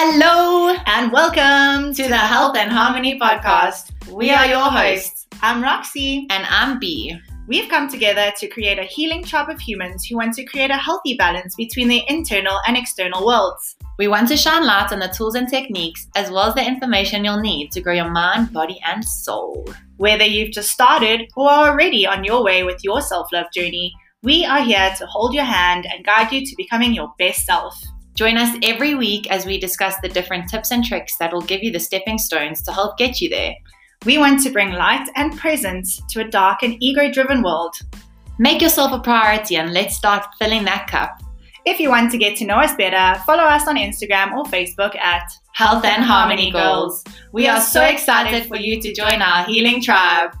Hello 0.00 0.76
and 0.86 1.10
welcome 1.10 1.92
to 1.92 2.04
the 2.04 2.16
Health 2.16 2.56
and 2.56 2.70
Harmony 2.70 3.18
podcast. 3.18 3.90
We 4.08 4.30
are 4.30 4.46
your 4.46 4.70
hosts. 4.70 5.26
I'm 5.42 5.60
Roxy 5.60 6.24
and 6.30 6.46
I'm 6.48 6.78
B. 6.78 7.18
We've 7.48 7.68
come 7.68 7.88
together 7.88 8.32
to 8.36 8.46
create 8.46 8.78
a 8.78 8.84
healing 8.84 9.24
tribe 9.24 9.48
of 9.48 9.58
humans 9.58 10.04
who 10.04 10.14
want 10.16 10.34
to 10.34 10.44
create 10.44 10.70
a 10.70 10.76
healthy 10.76 11.16
balance 11.16 11.56
between 11.56 11.88
their 11.88 12.02
internal 12.06 12.60
and 12.68 12.76
external 12.76 13.26
worlds. 13.26 13.74
We 13.98 14.06
want 14.06 14.28
to 14.28 14.36
shine 14.36 14.64
light 14.64 14.92
on 14.92 15.00
the 15.00 15.08
tools 15.08 15.34
and 15.34 15.48
techniques 15.48 16.06
as 16.14 16.30
well 16.30 16.44
as 16.44 16.54
the 16.54 16.64
information 16.64 17.24
you'll 17.24 17.40
need 17.40 17.72
to 17.72 17.80
grow 17.80 17.94
your 17.94 18.08
mind, 18.08 18.52
body, 18.52 18.80
and 18.86 19.04
soul. 19.04 19.68
Whether 19.96 20.24
you've 20.24 20.52
just 20.52 20.70
started 20.70 21.28
or 21.36 21.50
are 21.50 21.70
already 21.70 22.06
on 22.06 22.22
your 22.22 22.44
way 22.44 22.62
with 22.62 22.84
your 22.84 23.00
self 23.00 23.32
love 23.32 23.46
journey, 23.52 23.92
we 24.22 24.44
are 24.44 24.62
here 24.62 24.94
to 24.96 25.06
hold 25.06 25.34
your 25.34 25.42
hand 25.42 25.88
and 25.92 26.06
guide 26.06 26.30
you 26.30 26.46
to 26.46 26.54
becoming 26.56 26.94
your 26.94 27.12
best 27.18 27.44
self. 27.44 27.76
Join 28.18 28.36
us 28.36 28.58
every 28.64 28.96
week 28.96 29.30
as 29.30 29.46
we 29.46 29.60
discuss 29.60 29.94
the 30.02 30.08
different 30.08 30.48
tips 30.48 30.72
and 30.72 30.84
tricks 30.84 31.16
that 31.18 31.32
will 31.32 31.40
give 31.40 31.62
you 31.62 31.70
the 31.70 31.78
stepping 31.78 32.18
stones 32.18 32.60
to 32.62 32.72
help 32.72 32.98
get 32.98 33.20
you 33.20 33.28
there. 33.28 33.54
We 34.04 34.18
want 34.18 34.42
to 34.42 34.50
bring 34.50 34.72
light 34.72 35.08
and 35.14 35.38
presence 35.38 36.02
to 36.10 36.22
a 36.22 36.28
dark 36.28 36.64
and 36.64 36.76
ego 36.82 37.12
driven 37.12 37.44
world. 37.44 37.76
Make 38.40 38.60
yourself 38.60 38.90
a 38.90 38.98
priority 38.98 39.54
and 39.54 39.72
let's 39.72 39.96
start 39.96 40.26
filling 40.36 40.64
that 40.64 40.88
cup. 40.88 41.22
If 41.64 41.78
you 41.78 41.90
want 41.90 42.10
to 42.10 42.18
get 42.18 42.36
to 42.38 42.44
know 42.44 42.56
us 42.56 42.74
better, 42.74 43.20
follow 43.20 43.44
us 43.44 43.68
on 43.68 43.76
Instagram 43.76 44.32
or 44.32 44.42
Facebook 44.46 44.96
at 44.96 45.30
Health 45.52 45.84
and 45.84 46.02
Harmony 46.02 46.50
Goals. 46.50 47.04
We 47.30 47.46
are 47.46 47.60
so 47.60 47.84
excited 47.84 48.46
for 48.46 48.56
you 48.56 48.82
to 48.82 48.92
join 48.92 49.22
our 49.22 49.44
healing 49.44 49.80
tribe. 49.80 50.36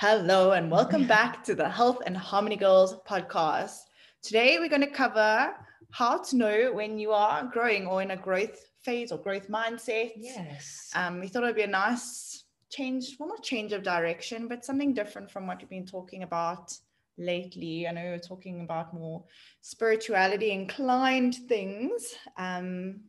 Hello, 0.00 0.52
and 0.52 0.70
welcome 0.70 1.08
back 1.08 1.42
to 1.42 1.56
the 1.56 1.68
Health 1.68 1.98
and 2.06 2.16
Harmony 2.16 2.54
Girls 2.54 2.94
podcast. 3.04 3.80
Today, 4.22 4.60
we're 4.60 4.68
going 4.68 4.80
to 4.80 4.86
cover 4.86 5.52
how 5.90 6.18
to 6.18 6.36
know 6.36 6.72
when 6.72 7.00
you 7.00 7.10
are 7.10 7.50
growing 7.52 7.84
or 7.88 8.00
in 8.00 8.12
a 8.12 8.16
growth 8.16 8.64
phase 8.84 9.10
or 9.10 9.18
growth 9.18 9.48
mindset. 9.48 10.12
Yes. 10.14 10.92
Um, 10.94 11.18
we 11.18 11.26
thought 11.26 11.42
it'd 11.42 11.56
be 11.56 11.62
a 11.62 11.66
nice 11.66 12.44
change, 12.70 13.16
well, 13.18 13.28
not 13.28 13.42
change 13.42 13.72
of 13.72 13.82
direction, 13.82 14.46
but 14.46 14.64
something 14.64 14.94
different 14.94 15.32
from 15.32 15.48
what 15.48 15.58
we've 15.58 15.68
been 15.68 15.84
talking 15.84 16.22
about 16.22 16.72
lately. 17.18 17.88
I 17.88 17.90
know 17.90 18.04
we're 18.04 18.20
talking 18.20 18.60
about 18.60 18.94
more 18.94 19.24
spirituality 19.62 20.52
inclined 20.52 21.34
things. 21.48 22.14
Um, 22.36 23.00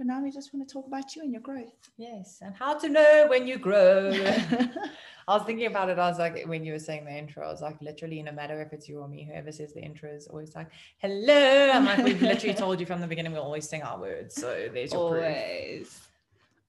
but 0.00 0.06
now 0.06 0.22
we 0.22 0.30
just 0.30 0.54
want 0.54 0.66
to 0.66 0.72
talk 0.72 0.86
about 0.86 1.14
you 1.14 1.20
and 1.20 1.30
your 1.30 1.42
growth. 1.42 1.90
Yes, 1.98 2.38
and 2.40 2.54
how 2.54 2.72
to 2.78 2.88
know 2.88 3.26
when 3.28 3.46
you 3.46 3.58
grow. 3.58 4.10
I 5.28 5.36
was 5.36 5.42
thinking 5.44 5.66
about 5.66 5.90
it. 5.90 5.98
I 5.98 6.08
was 6.08 6.18
like, 6.18 6.42
when 6.46 6.64
you 6.64 6.72
were 6.72 6.78
saying 6.78 7.04
the 7.04 7.10
intro, 7.10 7.46
I 7.46 7.52
was 7.52 7.60
like, 7.60 7.76
literally, 7.82 8.22
no 8.22 8.32
matter 8.32 8.62
if 8.62 8.72
it's 8.72 8.88
you 8.88 9.00
or 9.00 9.08
me, 9.08 9.24
whoever 9.24 9.52
says 9.52 9.74
the 9.74 9.82
intro 9.82 10.08
is 10.10 10.26
always 10.26 10.56
like, 10.56 10.68
hello. 11.00 11.70
I'm 11.70 11.84
like, 11.84 11.98
we've 12.02 12.22
literally 12.22 12.54
told 12.54 12.80
you 12.80 12.86
from 12.86 13.02
the 13.02 13.06
beginning, 13.06 13.32
we'll 13.32 13.42
always 13.42 13.68
sing 13.68 13.82
our 13.82 14.00
words. 14.00 14.34
So 14.36 14.70
there's 14.72 14.92
your 14.92 15.02
always. 15.02 15.80
Proof. 15.80 16.08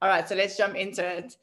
All 0.01 0.09
right, 0.09 0.27
so 0.27 0.35
let's 0.35 0.57
jump 0.57 0.75
into 0.75 1.01
it. 1.01 1.37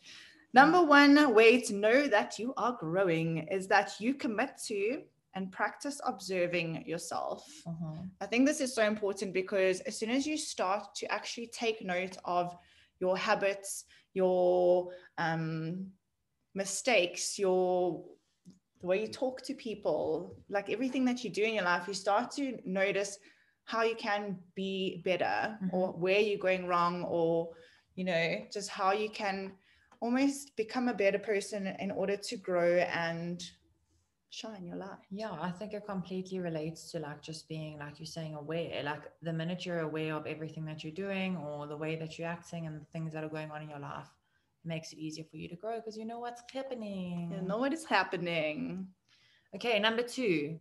Number 0.52 0.82
one 0.82 1.32
way 1.32 1.58
to 1.62 1.74
know 1.74 2.06
that 2.06 2.38
you 2.38 2.52
are 2.58 2.76
growing 2.78 3.48
is 3.48 3.66
that 3.68 3.92
you 3.98 4.12
commit 4.12 4.58
to 4.66 5.00
and 5.38 5.52
practice 5.52 6.00
observing 6.04 6.84
yourself. 6.84 7.48
Uh-huh. 7.64 8.02
I 8.20 8.26
think 8.26 8.44
this 8.44 8.60
is 8.60 8.74
so 8.74 8.82
important 8.82 9.32
because 9.32 9.78
as 9.82 9.96
soon 9.96 10.10
as 10.10 10.26
you 10.26 10.36
start 10.36 10.96
to 10.96 11.10
actually 11.12 11.46
take 11.46 11.80
note 11.80 12.16
of 12.24 12.56
your 12.98 13.16
habits, 13.16 13.84
your 14.14 14.90
um, 15.16 15.86
mistakes, 16.54 17.38
your 17.38 18.04
the 18.80 18.86
way 18.86 19.00
you 19.00 19.08
talk 19.08 19.42
to 19.42 19.54
people, 19.54 20.36
like 20.48 20.70
everything 20.70 21.04
that 21.04 21.22
you 21.22 21.30
do 21.30 21.42
in 21.42 21.54
your 21.54 21.64
life, 21.64 21.88
you 21.88 21.94
start 21.94 22.30
to 22.32 22.58
notice 22.64 23.18
how 23.64 23.82
you 23.82 23.94
can 23.94 24.38
be 24.56 25.02
better 25.04 25.56
mm-hmm. 25.62 25.68
or 25.72 25.92
where 25.92 26.20
you're 26.20 26.38
going 26.38 26.66
wrong 26.66 27.04
or 27.04 27.50
you 27.94 28.04
know 28.04 28.46
just 28.52 28.70
how 28.70 28.92
you 28.92 29.10
can 29.10 29.52
almost 30.00 30.56
become 30.56 30.88
a 30.88 30.94
better 30.94 31.18
person 31.18 31.66
in 31.78 31.90
order 31.90 32.16
to 32.16 32.36
grow 32.36 32.76
and 32.78 33.42
shine 34.30 34.64
your 34.64 34.76
light. 34.76 34.98
Yeah, 35.10 35.36
I 35.40 35.50
think 35.50 35.72
it 35.72 35.86
completely 35.86 36.38
relates 36.38 36.90
to 36.92 36.98
like 36.98 37.22
just 37.22 37.48
being, 37.48 37.78
like 37.78 37.98
you're 37.98 38.06
saying, 38.06 38.34
aware. 38.34 38.82
Like 38.82 39.02
the 39.22 39.32
minute 39.32 39.64
you're 39.64 39.80
aware 39.80 40.14
of 40.14 40.26
everything 40.26 40.64
that 40.66 40.84
you're 40.84 40.92
doing 40.92 41.36
or 41.36 41.66
the 41.66 41.76
way 41.76 41.96
that 41.96 42.18
you're 42.18 42.28
acting 42.28 42.66
and 42.66 42.80
the 42.80 42.84
things 42.86 43.12
that 43.12 43.24
are 43.24 43.28
going 43.28 43.50
on 43.50 43.62
in 43.62 43.70
your 43.70 43.78
life, 43.78 44.08
it 44.64 44.68
makes 44.68 44.92
it 44.92 44.98
easier 44.98 45.24
for 45.30 45.36
you 45.36 45.48
to 45.48 45.56
grow 45.56 45.76
because 45.76 45.96
you 45.96 46.04
know 46.04 46.18
what's 46.18 46.42
happening. 46.52 47.32
You 47.34 47.46
know 47.46 47.58
what 47.58 47.72
is 47.72 47.84
happening. 47.84 48.88
Okay, 49.54 49.78
number 49.78 50.02
two. 50.02 50.58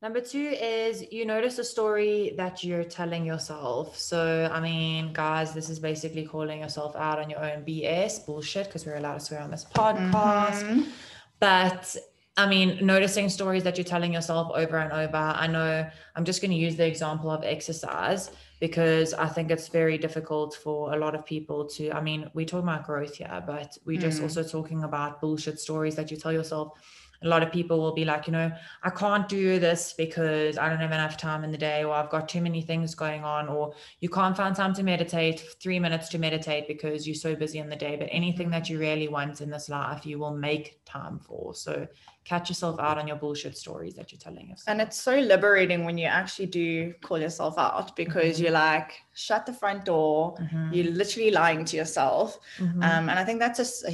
Number 0.00 0.20
two 0.20 0.56
is 0.60 1.04
you 1.12 1.24
notice 1.24 1.58
a 1.58 1.64
story 1.64 2.34
that 2.36 2.64
you're 2.64 2.82
telling 2.82 3.24
yourself. 3.24 3.96
So, 3.96 4.50
I 4.52 4.58
mean, 4.58 5.12
guys, 5.12 5.54
this 5.54 5.70
is 5.70 5.78
basically 5.78 6.26
calling 6.26 6.60
yourself 6.60 6.96
out 6.96 7.20
on 7.20 7.30
your 7.30 7.38
own 7.38 7.64
BS 7.64 8.26
bullshit 8.26 8.66
because 8.66 8.84
we're 8.84 8.96
allowed 8.96 9.20
to 9.20 9.20
swear 9.20 9.40
on 9.42 9.52
this 9.52 9.64
podcast. 9.64 10.64
Mm-hmm. 10.64 10.90
But 11.38 11.96
I 12.36 12.46
mean, 12.46 12.78
noticing 12.84 13.28
stories 13.28 13.62
that 13.64 13.76
you're 13.76 13.84
telling 13.84 14.14
yourself 14.14 14.50
over 14.54 14.78
and 14.78 14.92
over. 14.92 15.16
I 15.16 15.46
know 15.46 15.86
I'm 16.16 16.24
just 16.24 16.40
going 16.40 16.50
to 16.50 16.56
use 16.56 16.76
the 16.76 16.86
example 16.86 17.30
of 17.30 17.44
exercise 17.44 18.30
because 18.58 19.12
I 19.12 19.26
think 19.26 19.50
it's 19.50 19.68
very 19.68 19.98
difficult 19.98 20.54
for 20.54 20.94
a 20.94 20.96
lot 20.96 21.14
of 21.14 21.26
people 21.26 21.66
to. 21.70 21.90
I 21.90 22.00
mean, 22.00 22.30
we 22.32 22.46
talk 22.46 22.62
about 22.62 22.86
growth 22.86 23.16
here, 23.16 23.42
but 23.46 23.76
we're 23.84 24.00
just 24.00 24.20
mm. 24.20 24.22
also 24.22 24.42
talking 24.42 24.82
about 24.82 25.20
bullshit 25.20 25.60
stories 25.60 25.94
that 25.96 26.10
you 26.10 26.16
tell 26.16 26.32
yourself 26.32 26.78
a 27.22 27.28
lot 27.28 27.42
of 27.42 27.52
people 27.52 27.78
will 27.78 27.92
be 27.92 28.04
like, 28.04 28.26
you 28.26 28.32
know, 28.32 28.50
I 28.82 28.90
can't 28.90 29.28
do 29.28 29.58
this 29.58 29.94
because 29.96 30.58
I 30.58 30.68
don't 30.68 30.78
have 30.78 30.92
enough 30.92 31.16
time 31.16 31.44
in 31.44 31.52
the 31.52 31.58
day, 31.58 31.84
or 31.84 31.92
I've 31.94 32.10
got 32.10 32.28
too 32.28 32.40
many 32.40 32.62
things 32.62 32.94
going 32.94 33.24
on, 33.24 33.48
or 33.48 33.74
you 34.00 34.08
can't 34.08 34.36
find 34.36 34.54
time 34.54 34.74
to 34.74 34.82
meditate, 34.82 35.44
three 35.60 35.78
minutes 35.78 36.08
to 36.10 36.18
meditate 36.18 36.66
because 36.68 37.06
you're 37.06 37.14
so 37.14 37.34
busy 37.34 37.58
in 37.58 37.68
the 37.68 37.76
day. 37.76 37.96
But 37.96 38.08
anything 38.10 38.50
that 38.50 38.68
you 38.68 38.78
really 38.78 39.08
want 39.08 39.40
in 39.40 39.50
this 39.50 39.68
life, 39.68 40.04
you 40.06 40.18
will 40.18 40.34
make 40.34 40.80
time 40.84 41.18
for. 41.18 41.54
So 41.54 41.86
catch 42.24 42.48
yourself 42.48 42.78
out 42.78 42.98
on 42.98 43.08
your 43.08 43.16
bullshit 43.16 43.56
stories 43.56 43.94
that 43.94 44.12
you're 44.12 44.18
telling 44.18 44.48
yourself. 44.48 44.68
And 44.68 44.80
it's 44.80 45.00
so 45.00 45.18
liberating 45.18 45.84
when 45.84 45.98
you 45.98 46.06
actually 46.06 46.46
do 46.46 46.92
call 47.02 47.18
yourself 47.18 47.58
out 47.58 47.96
because 47.96 48.36
mm-hmm. 48.36 48.44
you're 48.44 48.52
like, 48.52 48.92
shut 49.14 49.46
the 49.46 49.52
front 49.52 49.84
door. 49.84 50.36
Mm-hmm. 50.36 50.72
You're 50.72 50.92
literally 50.92 51.30
lying 51.30 51.64
to 51.66 51.76
yourself. 51.76 52.38
Mm-hmm. 52.58 52.82
Um, 52.82 53.08
and 53.08 53.18
I 53.18 53.24
think 53.24 53.40
that's 53.40 53.58
just 53.58 53.84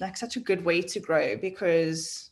like 0.00 0.16
such 0.16 0.36
a 0.36 0.40
good 0.40 0.64
way 0.64 0.82
to 0.82 1.00
grow 1.00 1.36
because 1.36 2.29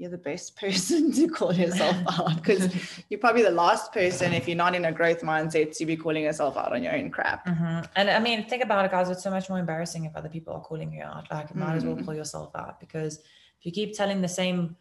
you're 0.00 0.10
the 0.10 0.16
best 0.16 0.56
person 0.56 1.12
to 1.18 1.28
call 1.28 1.52
yourself 1.52 1.94
out 2.18 2.36
because 2.36 2.74
you're 3.10 3.20
probably 3.20 3.42
the 3.42 3.50
last 3.50 3.92
person 3.92 4.32
if 4.32 4.48
you're 4.48 4.56
not 4.56 4.74
in 4.74 4.86
a 4.86 4.92
growth 4.92 5.20
mindset 5.20 5.76
to 5.76 5.84
be 5.84 5.94
calling 5.94 6.24
yourself 6.24 6.56
out 6.56 6.72
on 6.72 6.82
your 6.82 6.94
own 6.94 7.10
crap 7.10 7.46
mm-hmm. 7.46 7.84
and 7.96 8.08
i 8.08 8.18
mean 8.18 8.48
think 8.48 8.64
about 8.64 8.84
it 8.84 8.90
guys 8.90 9.10
it's 9.10 9.22
so 9.22 9.30
much 9.30 9.50
more 9.50 9.58
embarrassing 9.58 10.06
if 10.06 10.16
other 10.16 10.30
people 10.30 10.54
are 10.54 10.62
calling 10.62 10.90
you 10.90 11.02
out 11.02 11.26
like 11.30 11.50
you 11.50 11.60
might 11.60 11.72
mm. 11.72 11.76
as 11.76 11.84
well 11.84 11.96
pull 11.96 12.14
mm. 12.14 12.16
yourself 12.16 12.50
out 12.56 12.80
because 12.80 13.18
if 13.18 13.66
you 13.66 13.72
keep 13.72 13.94
telling 13.94 14.22
the 14.22 14.28
same 14.28 14.74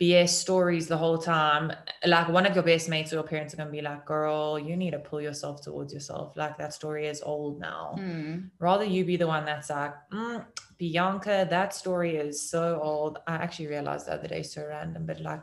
BS 0.00 0.28
stories 0.28 0.88
the 0.88 0.96
whole 0.96 1.16
time, 1.16 1.72
like 2.04 2.28
one 2.28 2.44
of 2.44 2.54
your 2.54 2.64
best 2.64 2.88
mates 2.88 3.12
or 3.12 3.16
your 3.16 3.24
parents 3.24 3.54
are 3.54 3.56
gonna 3.56 3.70
be 3.70 3.80
like, 3.80 4.04
"Girl, 4.04 4.58
you 4.58 4.76
need 4.76 4.90
to 4.90 4.98
pull 4.98 5.22
yourself 5.22 5.62
towards 5.62 5.94
yourself. 5.94 6.36
Like 6.36 6.58
that 6.58 6.74
story 6.74 7.06
is 7.06 7.22
old 7.22 7.60
now. 7.60 7.94
Mm. 7.98 8.50
Rather 8.58 8.84
you 8.84 9.04
be 9.04 9.16
the 9.16 9.26
one 9.26 9.46
that's 9.46 9.70
like, 9.70 9.94
mm, 10.12 10.44
Bianca, 10.76 11.46
that 11.48 11.74
story 11.74 12.16
is 12.16 12.50
so 12.50 12.78
old. 12.82 13.18
I 13.26 13.36
actually 13.36 13.68
realized 13.68 14.06
the 14.06 14.14
other 14.14 14.28
day, 14.28 14.42
so 14.42 14.66
random, 14.66 15.06
but 15.06 15.20
like 15.20 15.40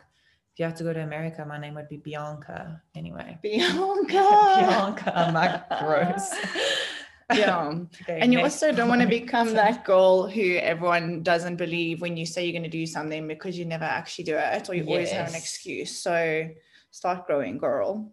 if 0.54 0.60
you 0.60 0.66
have 0.66 0.76
to 0.76 0.84
go 0.84 0.94
to 0.94 1.02
America, 1.02 1.44
my 1.46 1.58
name 1.58 1.74
would 1.74 1.90
be 1.90 1.98
Bianca 1.98 2.80
anyway. 2.94 3.40
Bianca. 3.42 4.06
Bianca. 4.08 5.18
I'm 5.18 5.34
like 5.34 5.68
gross. 5.80 6.30
Yeah. 7.34 7.80
okay, 8.02 8.20
and 8.20 8.34
you 8.34 8.42
also 8.42 8.72
don't 8.72 8.90
want 8.90 9.02
to 9.02 9.08
become 9.08 9.54
that 9.54 9.86
girl 9.86 10.28
who 10.28 10.56
everyone 10.56 11.24
doesn't 11.24 11.56
believe 11.56 12.02
when 12.02 12.18
you 12.18 12.26
say 12.26 12.44
you're 12.44 12.52
going 12.52 12.64
to 12.64 12.70
do 12.70 12.86
something 12.86 13.28
because 13.28 13.58
you 13.58 13.66
never 13.66 13.86
actually 13.86 14.26
do 14.26 14.36
it 14.36 14.70
or 14.70 14.76
you 14.76 14.84
yes. 14.84 14.90
always 14.90 15.12
have 15.12 15.30
an 15.30 15.36
excuse. 15.36 15.98
So 15.98 16.50
start 16.92 17.26
growing, 17.26 17.58
girl. 17.58 18.12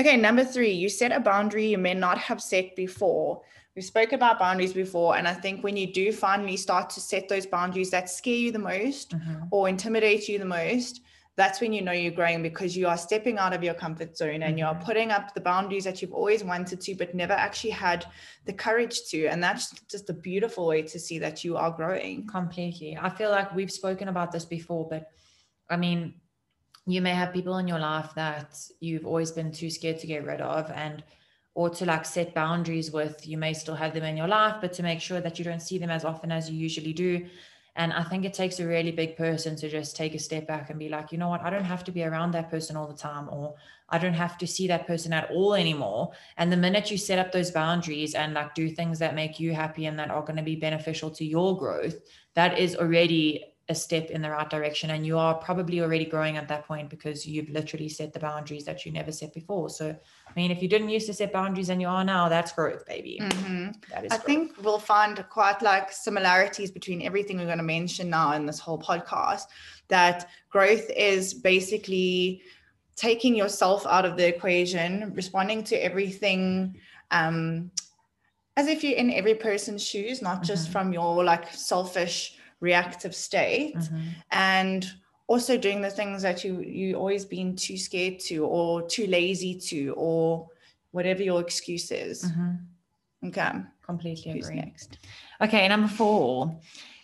Okay, 0.00 0.16
number 0.16 0.44
three, 0.44 0.72
you 0.72 0.88
set 0.88 1.12
a 1.12 1.20
boundary 1.20 1.66
you 1.66 1.78
may 1.78 1.94
not 1.94 2.18
have 2.18 2.42
set 2.42 2.74
before. 2.74 3.42
We 3.76 3.82
spoke 3.82 4.12
about 4.12 4.38
boundaries 4.38 4.72
before, 4.72 5.16
and 5.16 5.26
I 5.26 5.34
think 5.34 5.62
when 5.62 5.76
you 5.76 5.92
do 5.92 6.12
finally 6.12 6.56
start 6.56 6.90
to 6.90 7.00
set 7.00 7.28
those 7.28 7.46
boundaries 7.46 7.90
that 7.90 8.08
scare 8.08 8.34
you 8.34 8.52
the 8.52 8.58
most 8.58 9.10
mm-hmm. 9.10 9.44
or 9.50 9.68
intimidate 9.68 10.28
you 10.28 10.38
the 10.38 10.44
most, 10.44 11.00
that's 11.36 11.60
when 11.60 11.72
you 11.72 11.82
know 11.82 11.92
you're 11.92 12.12
growing 12.12 12.42
because 12.42 12.76
you 12.76 12.86
are 12.86 12.96
stepping 12.96 13.38
out 13.38 13.52
of 13.52 13.64
your 13.64 13.74
comfort 13.74 14.16
zone 14.16 14.42
and 14.44 14.58
you 14.58 14.64
are 14.64 14.74
mm-hmm. 14.74 14.84
putting 14.84 15.10
up 15.10 15.34
the 15.34 15.40
boundaries 15.40 15.84
that 15.84 16.00
you've 16.00 16.12
always 16.12 16.44
wanted 16.44 16.80
to, 16.80 16.94
but 16.94 17.14
never 17.14 17.32
actually 17.32 17.70
had 17.70 18.06
the 18.44 18.52
courage 18.52 19.02
to. 19.08 19.26
And 19.26 19.42
that's 19.42 19.72
just 19.90 20.10
a 20.10 20.12
beautiful 20.12 20.66
way 20.66 20.82
to 20.82 20.98
see 20.98 21.18
that 21.18 21.42
you 21.42 21.56
are 21.56 21.72
growing. 21.72 22.26
Completely. 22.28 22.96
I 23.00 23.10
feel 23.10 23.30
like 23.30 23.54
we've 23.54 23.72
spoken 23.72 24.08
about 24.08 24.30
this 24.30 24.44
before, 24.44 24.86
but 24.88 25.10
I 25.68 25.76
mean, 25.76 26.14
you 26.86 27.00
may 27.00 27.14
have 27.14 27.32
people 27.32 27.58
in 27.58 27.66
your 27.66 27.80
life 27.80 28.10
that 28.14 28.56
you've 28.78 29.06
always 29.06 29.32
been 29.32 29.50
too 29.50 29.70
scared 29.70 29.98
to 30.00 30.06
get 30.06 30.24
rid 30.24 30.40
of 30.40 30.70
and 30.70 31.02
or 31.54 31.70
to 31.70 31.84
like 31.84 32.04
set 32.04 32.34
boundaries 32.34 32.90
with 32.90 33.26
you 33.26 33.38
may 33.38 33.54
still 33.54 33.76
have 33.76 33.94
them 33.94 34.04
in 34.04 34.16
your 34.16 34.28
life 34.28 34.56
but 34.60 34.72
to 34.72 34.82
make 34.82 35.00
sure 35.00 35.20
that 35.20 35.38
you 35.38 35.44
don't 35.44 35.62
see 35.62 35.78
them 35.78 35.88
as 35.88 36.04
often 36.04 36.30
as 36.30 36.50
you 36.50 36.58
usually 36.58 36.92
do 36.92 37.24
And 37.76 37.92
I 37.92 38.04
think 38.04 38.24
it 38.24 38.34
takes 38.34 38.60
a 38.60 38.66
really 38.66 38.92
big 38.92 39.16
person 39.16 39.56
to 39.56 39.68
just 39.68 39.96
take 39.96 40.14
a 40.14 40.18
step 40.18 40.46
back 40.46 40.70
and 40.70 40.78
be 40.78 40.88
like, 40.88 41.10
you 41.10 41.18
know 41.18 41.28
what, 41.28 41.42
I 41.42 41.50
don't 41.50 41.64
have 41.64 41.82
to 41.84 41.92
be 41.92 42.04
around 42.04 42.30
that 42.32 42.50
person 42.50 42.76
all 42.76 42.86
the 42.86 42.96
time, 42.96 43.28
or 43.28 43.54
I 43.88 43.98
don't 43.98 44.14
have 44.14 44.38
to 44.38 44.46
see 44.46 44.68
that 44.68 44.86
person 44.86 45.12
at 45.12 45.30
all 45.30 45.54
anymore. 45.54 46.12
And 46.36 46.52
the 46.52 46.56
minute 46.56 46.90
you 46.90 46.98
set 46.98 47.18
up 47.18 47.32
those 47.32 47.50
boundaries 47.50 48.14
and 48.14 48.34
like 48.34 48.54
do 48.54 48.68
things 48.68 48.98
that 49.00 49.14
make 49.14 49.40
you 49.40 49.52
happy 49.52 49.86
and 49.86 49.98
that 49.98 50.10
are 50.10 50.22
going 50.22 50.36
to 50.36 50.42
be 50.42 50.56
beneficial 50.56 51.10
to 51.10 51.24
your 51.24 51.58
growth, 51.58 51.96
that 52.34 52.58
is 52.58 52.76
already 52.76 53.53
a 53.68 53.74
step 53.74 54.10
in 54.10 54.20
the 54.20 54.30
right 54.30 54.50
direction 54.50 54.90
and 54.90 55.06
you 55.06 55.16
are 55.16 55.34
probably 55.34 55.80
already 55.80 56.04
growing 56.04 56.36
at 56.36 56.48
that 56.48 56.66
point 56.66 56.90
because 56.90 57.26
you've 57.26 57.48
literally 57.48 57.88
set 57.88 58.12
the 58.12 58.18
boundaries 58.18 58.64
that 58.64 58.84
you 58.84 58.92
never 58.92 59.10
set 59.10 59.32
before 59.32 59.70
so 59.70 59.88
i 59.88 60.32
mean 60.36 60.50
if 60.50 60.62
you 60.62 60.68
didn't 60.68 60.90
used 60.90 61.06
to 61.06 61.14
set 61.14 61.32
boundaries 61.32 61.70
and 61.70 61.80
you 61.80 61.88
are 61.88 62.04
now 62.04 62.28
that's 62.28 62.52
growth 62.52 62.84
baby 62.84 63.18
mm-hmm. 63.22 63.70
that 63.90 64.04
is 64.04 64.12
i 64.12 64.16
growth. 64.16 64.24
think 64.24 64.54
we'll 64.62 64.78
find 64.78 65.24
quite 65.30 65.62
like 65.62 65.90
similarities 65.90 66.70
between 66.70 67.00
everything 67.00 67.38
we're 67.38 67.46
going 67.46 67.56
to 67.56 67.64
mention 67.64 68.10
now 68.10 68.32
in 68.32 68.44
this 68.44 68.58
whole 68.58 68.78
podcast 68.78 69.44
that 69.88 70.28
growth 70.50 70.90
is 70.90 71.32
basically 71.32 72.42
taking 72.96 73.34
yourself 73.34 73.86
out 73.86 74.04
of 74.04 74.16
the 74.18 74.28
equation 74.28 75.10
responding 75.14 75.64
to 75.64 75.74
everything 75.76 76.76
um 77.12 77.70
as 78.56 78.68
if 78.68 78.84
you're 78.84 78.96
in 78.96 79.10
every 79.10 79.34
person's 79.34 79.82
shoes 79.82 80.20
not 80.20 80.42
just 80.42 80.64
mm-hmm. 80.64 80.72
from 80.72 80.92
your 80.92 81.24
like 81.24 81.50
selfish 81.50 82.36
reactive 82.64 83.14
state 83.14 83.76
mm-hmm. 83.76 84.08
and 84.30 84.90
also 85.26 85.56
doing 85.56 85.80
the 85.80 85.90
things 85.90 86.22
that 86.22 86.42
you 86.44 86.60
you 86.60 86.96
always 86.96 87.24
been 87.24 87.54
too 87.54 87.76
scared 87.76 88.18
to 88.18 88.44
or 88.44 88.82
too 88.94 89.06
lazy 89.06 89.54
to 89.54 89.94
or 89.96 90.48
whatever 90.90 91.22
your 91.22 91.40
excuse 91.40 91.90
is 91.90 92.24
mm-hmm. 92.24 93.28
okay 93.28 93.52
completely 93.84 94.32
Who's 94.32 94.48
agree 94.48 94.60
next 94.60 94.98
okay 95.40 95.68
number 95.68 95.88
four 95.88 96.58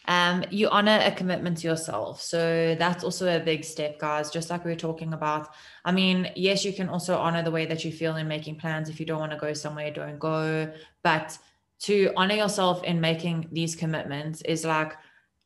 um, 0.07 0.43
you 0.51 0.69
honor 0.71 0.99
a 1.05 1.13
commitment 1.13 1.59
to 1.59 1.69
yourself. 1.69 2.21
So 2.21 2.75
that's 2.77 3.05
also 3.05 3.37
a 3.37 3.39
big 3.39 3.63
step, 3.65 4.01
guys. 4.01 4.29
Just 4.31 4.51
like 4.51 4.65
we 4.65 4.73
were 4.73 4.77
talking 4.89 5.13
about. 5.13 5.51
I 5.85 5.93
mean, 5.93 6.33
yes, 6.35 6.65
you 6.65 6.73
can 6.73 6.89
also 6.89 7.17
honor 7.17 7.45
the 7.45 7.53
way 7.53 7.65
that 7.67 7.85
you 7.85 7.93
feel 7.93 8.17
in 8.17 8.27
making 8.27 8.57
plans. 8.57 8.89
If 8.89 8.99
you 8.99 9.07
don't 9.07 9.21
want 9.21 9.31
to 9.31 9.39
go 9.39 9.53
somewhere, 9.53 9.93
don't 9.93 10.19
go. 10.19 10.73
But 11.05 11.39
to 11.81 12.13
honor 12.17 12.35
yourself 12.35 12.83
in 12.83 13.01
making 13.01 13.51
these 13.53 13.77
commitments 13.77 14.43
is 14.43 14.65
like 14.65 14.97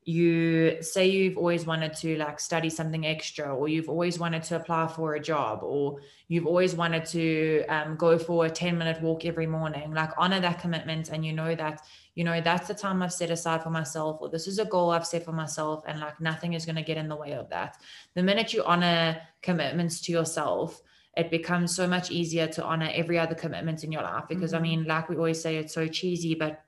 you 0.07 0.83
say 0.83 1.07
you've 1.07 1.39
always 1.39 1.65
wanted 1.65 1.95
to 1.95 2.17
like 2.19 2.39
study 2.39 2.69
something 2.69 3.07
extra 3.07 3.55
or 3.55 3.69
you've 3.69 3.89
always 3.89 4.19
wanted 4.19 4.43
to 4.43 4.57
apply 4.57 4.87
for 4.87 5.15
a 5.15 5.21
job 5.21 5.61
or 5.63 5.99
you've 6.29 6.47
always 6.47 6.75
wanted 6.75 7.07
to 7.07 7.65
um, 7.69 7.97
go 7.97 8.19
for 8.19 8.45
a 8.45 8.51
10 8.51 8.77
minute 8.77 9.01
walk 9.01 9.25
every 9.25 9.47
morning 9.47 9.95
like 9.95 10.11
honor 10.19 10.41
that 10.41 10.61
commitment 10.61 11.09
and 11.09 11.25
you 11.25 11.33
know 11.33 11.55
that 11.55 11.81
you 12.15 12.23
know 12.23 12.39
that's 12.43 12.69
the 12.69 12.75
time 12.75 13.03
i've 13.03 13.15
set 13.15 13.31
aside 13.31 13.63
for 13.63 13.71
myself 13.71 14.19
or 14.21 14.29
this 14.29 14.47
is 14.47 14.59
a 14.59 14.67
goal 14.67 14.91
i've 14.91 15.07
set 15.07 15.25
for 15.25 15.33
myself 15.33 15.83
and 15.89 15.99
like 16.01 16.21
nothing 16.21 16.53
is 16.53 16.67
going 16.67 16.77
to 16.77 16.83
get 16.83 16.99
in 16.99 17.09
the 17.09 17.17
way 17.17 17.33
of 17.33 17.49
that 17.49 17.79
the 18.13 18.23
minute 18.23 18.53
you 18.53 18.63
honor 18.65 19.17
commitments 19.41 20.03
to 20.03 20.13
yourself 20.13 20.83
it 21.17 21.31
becomes 21.31 21.75
so 21.75 21.87
much 21.87 22.11
easier 22.11 22.47
to 22.47 22.63
honor 22.63 22.91
every 22.93 23.19
other 23.19 23.35
commitment 23.35 23.83
in 23.85 23.91
your 23.91 24.03
life 24.03 24.25
because 24.29 24.53
mm-hmm. 24.53 24.65
i 24.65 24.69
mean 24.69 24.85
like 24.85 25.09
we 25.09 25.17
always 25.17 25.41
say 25.41 25.57
it's 25.57 25.73
so 25.73 25.87
cheesy 25.87 26.35
but 26.35 26.63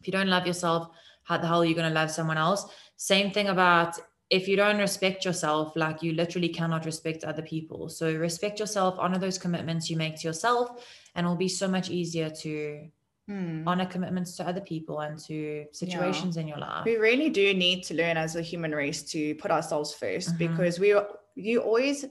if 0.00 0.06
you 0.06 0.12
don't 0.12 0.28
love 0.28 0.46
yourself 0.46 0.90
how 1.28 1.36
the 1.36 1.46
hell 1.46 1.60
are 1.60 1.66
you 1.66 1.74
going 1.74 1.88
to 1.88 1.94
love 1.94 2.10
someone 2.10 2.38
else? 2.38 2.64
Same 2.96 3.30
thing 3.30 3.48
about 3.48 3.98
if 4.30 4.48
you 4.48 4.56
don't 4.56 4.78
respect 4.78 5.24
yourself, 5.26 5.74
like 5.76 6.02
you 6.02 6.12
literally 6.12 6.48
cannot 6.48 6.86
respect 6.86 7.22
other 7.22 7.42
people. 7.42 7.88
So 7.90 8.12
respect 8.14 8.58
yourself, 8.58 8.96
honor 8.98 9.18
those 9.18 9.38
commitments 9.38 9.90
you 9.90 9.96
make 9.96 10.16
to 10.16 10.26
yourself, 10.26 10.86
and 11.14 11.26
it'll 11.26 11.36
be 11.36 11.48
so 11.48 11.68
much 11.68 11.90
easier 11.90 12.30
to 12.30 12.88
hmm. 13.26 13.62
honor 13.66 13.86
commitments 13.86 14.36
to 14.36 14.48
other 14.48 14.62
people 14.62 15.00
and 15.00 15.18
to 15.26 15.66
situations 15.72 16.36
yeah. 16.36 16.42
in 16.42 16.48
your 16.48 16.58
life. 16.58 16.86
We 16.86 16.96
really 16.96 17.28
do 17.28 17.52
need 17.52 17.84
to 17.84 17.94
learn 17.94 18.16
as 18.16 18.36
a 18.36 18.42
human 18.42 18.72
race 18.72 19.02
to 19.12 19.34
put 19.34 19.50
ourselves 19.50 19.94
1st 20.00 20.28
mm-hmm. 20.32 20.38
because 20.38 20.80
we 20.80 20.94
you 21.36 21.60
always 21.60 22.06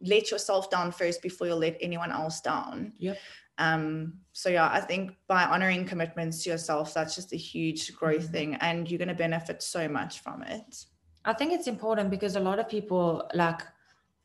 let 0.00 0.30
yourself 0.30 0.70
down 0.70 0.92
first 0.92 1.22
before 1.22 1.46
you 1.48 1.54
let 1.54 1.76
anyone 1.80 2.12
else 2.12 2.40
down. 2.40 2.92
Yep. 2.98 3.18
Um, 3.58 4.14
so 4.32 4.48
yeah, 4.48 4.70
I 4.72 4.80
think 4.80 5.16
by 5.26 5.44
honoring 5.44 5.84
commitments 5.84 6.44
to 6.44 6.50
yourself, 6.50 6.94
that's 6.94 7.14
just 7.14 7.32
a 7.32 7.36
huge 7.36 7.94
growth 7.94 8.24
mm-hmm. 8.24 8.32
thing, 8.32 8.54
and 8.56 8.90
you're 8.90 8.98
going 8.98 9.08
to 9.08 9.14
benefit 9.14 9.62
so 9.62 9.88
much 9.88 10.20
from 10.20 10.42
it. 10.42 10.84
I 11.24 11.32
think 11.34 11.52
it's 11.52 11.66
important 11.66 12.10
because 12.10 12.36
a 12.36 12.40
lot 12.40 12.58
of 12.58 12.68
people 12.68 13.28
like 13.34 13.60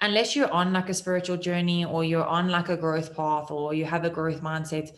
unless 0.04 0.36
you're 0.36 0.52
on 0.52 0.74
like 0.74 0.90
a 0.90 0.94
spiritual 0.94 1.38
journey 1.38 1.86
or 1.86 2.04
you're 2.04 2.26
on 2.26 2.50
like 2.50 2.70
a 2.70 2.78
growth 2.78 3.16
path 3.16 3.50
or 3.50 3.74
you 3.74 3.86
have 3.86 4.04
a 4.04 4.10
growth 4.10 4.42
mindset, 4.42 4.92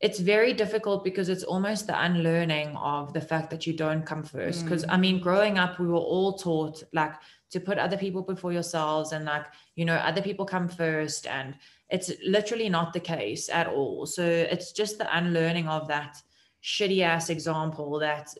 it's 0.00 0.20
very 0.20 0.52
difficult 0.52 1.02
because 1.02 1.28
it's 1.28 1.42
almost 1.42 1.86
the 1.86 2.04
unlearning 2.04 2.76
of 2.76 3.12
the 3.12 3.20
fact 3.20 3.50
that 3.50 3.66
you 3.66 3.72
don't 3.72 4.04
come 4.04 4.22
first. 4.22 4.64
Because 4.64 4.84
mm. 4.84 4.92
I 4.92 4.96
mean, 4.98 5.18
growing 5.18 5.58
up, 5.58 5.78
we 5.78 5.86
were 5.86 5.96
all 5.96 6.34
taught 6.34 6.82
like 6.92 7.14
to 7.50 7.60
put 7.60 7.78
other 7.78 7.96
people 7.96 8.22
before 8.22 8.52
yourselves 8.52 9.12
and 9.12 9.24
like, 9.24 9.46
you 9.74 9.84
know, 9.84 9.96
other 9.96 10.22
people 10.22 10.44
come 10.44 10.68
first 10.68 11.26
and 11.26 11.54
it's 11.90 12.12
literally 12.24 12.68
not 12.68 12.92
the 12.92 13.00
case 13.00 13.48
at 13.48 13.66
all. 13.66 14.06
So 14.06 14.22
it's 14.24 14.72
just 14.72 14.98
the 14.98 15.16
unlearning 15.16 15.68
of 15.68 15.88
that 15.88 16.22
shitty 16.62 17.02
ass 17.02 17.30
example 17.30 17.98
that 17.98 18.32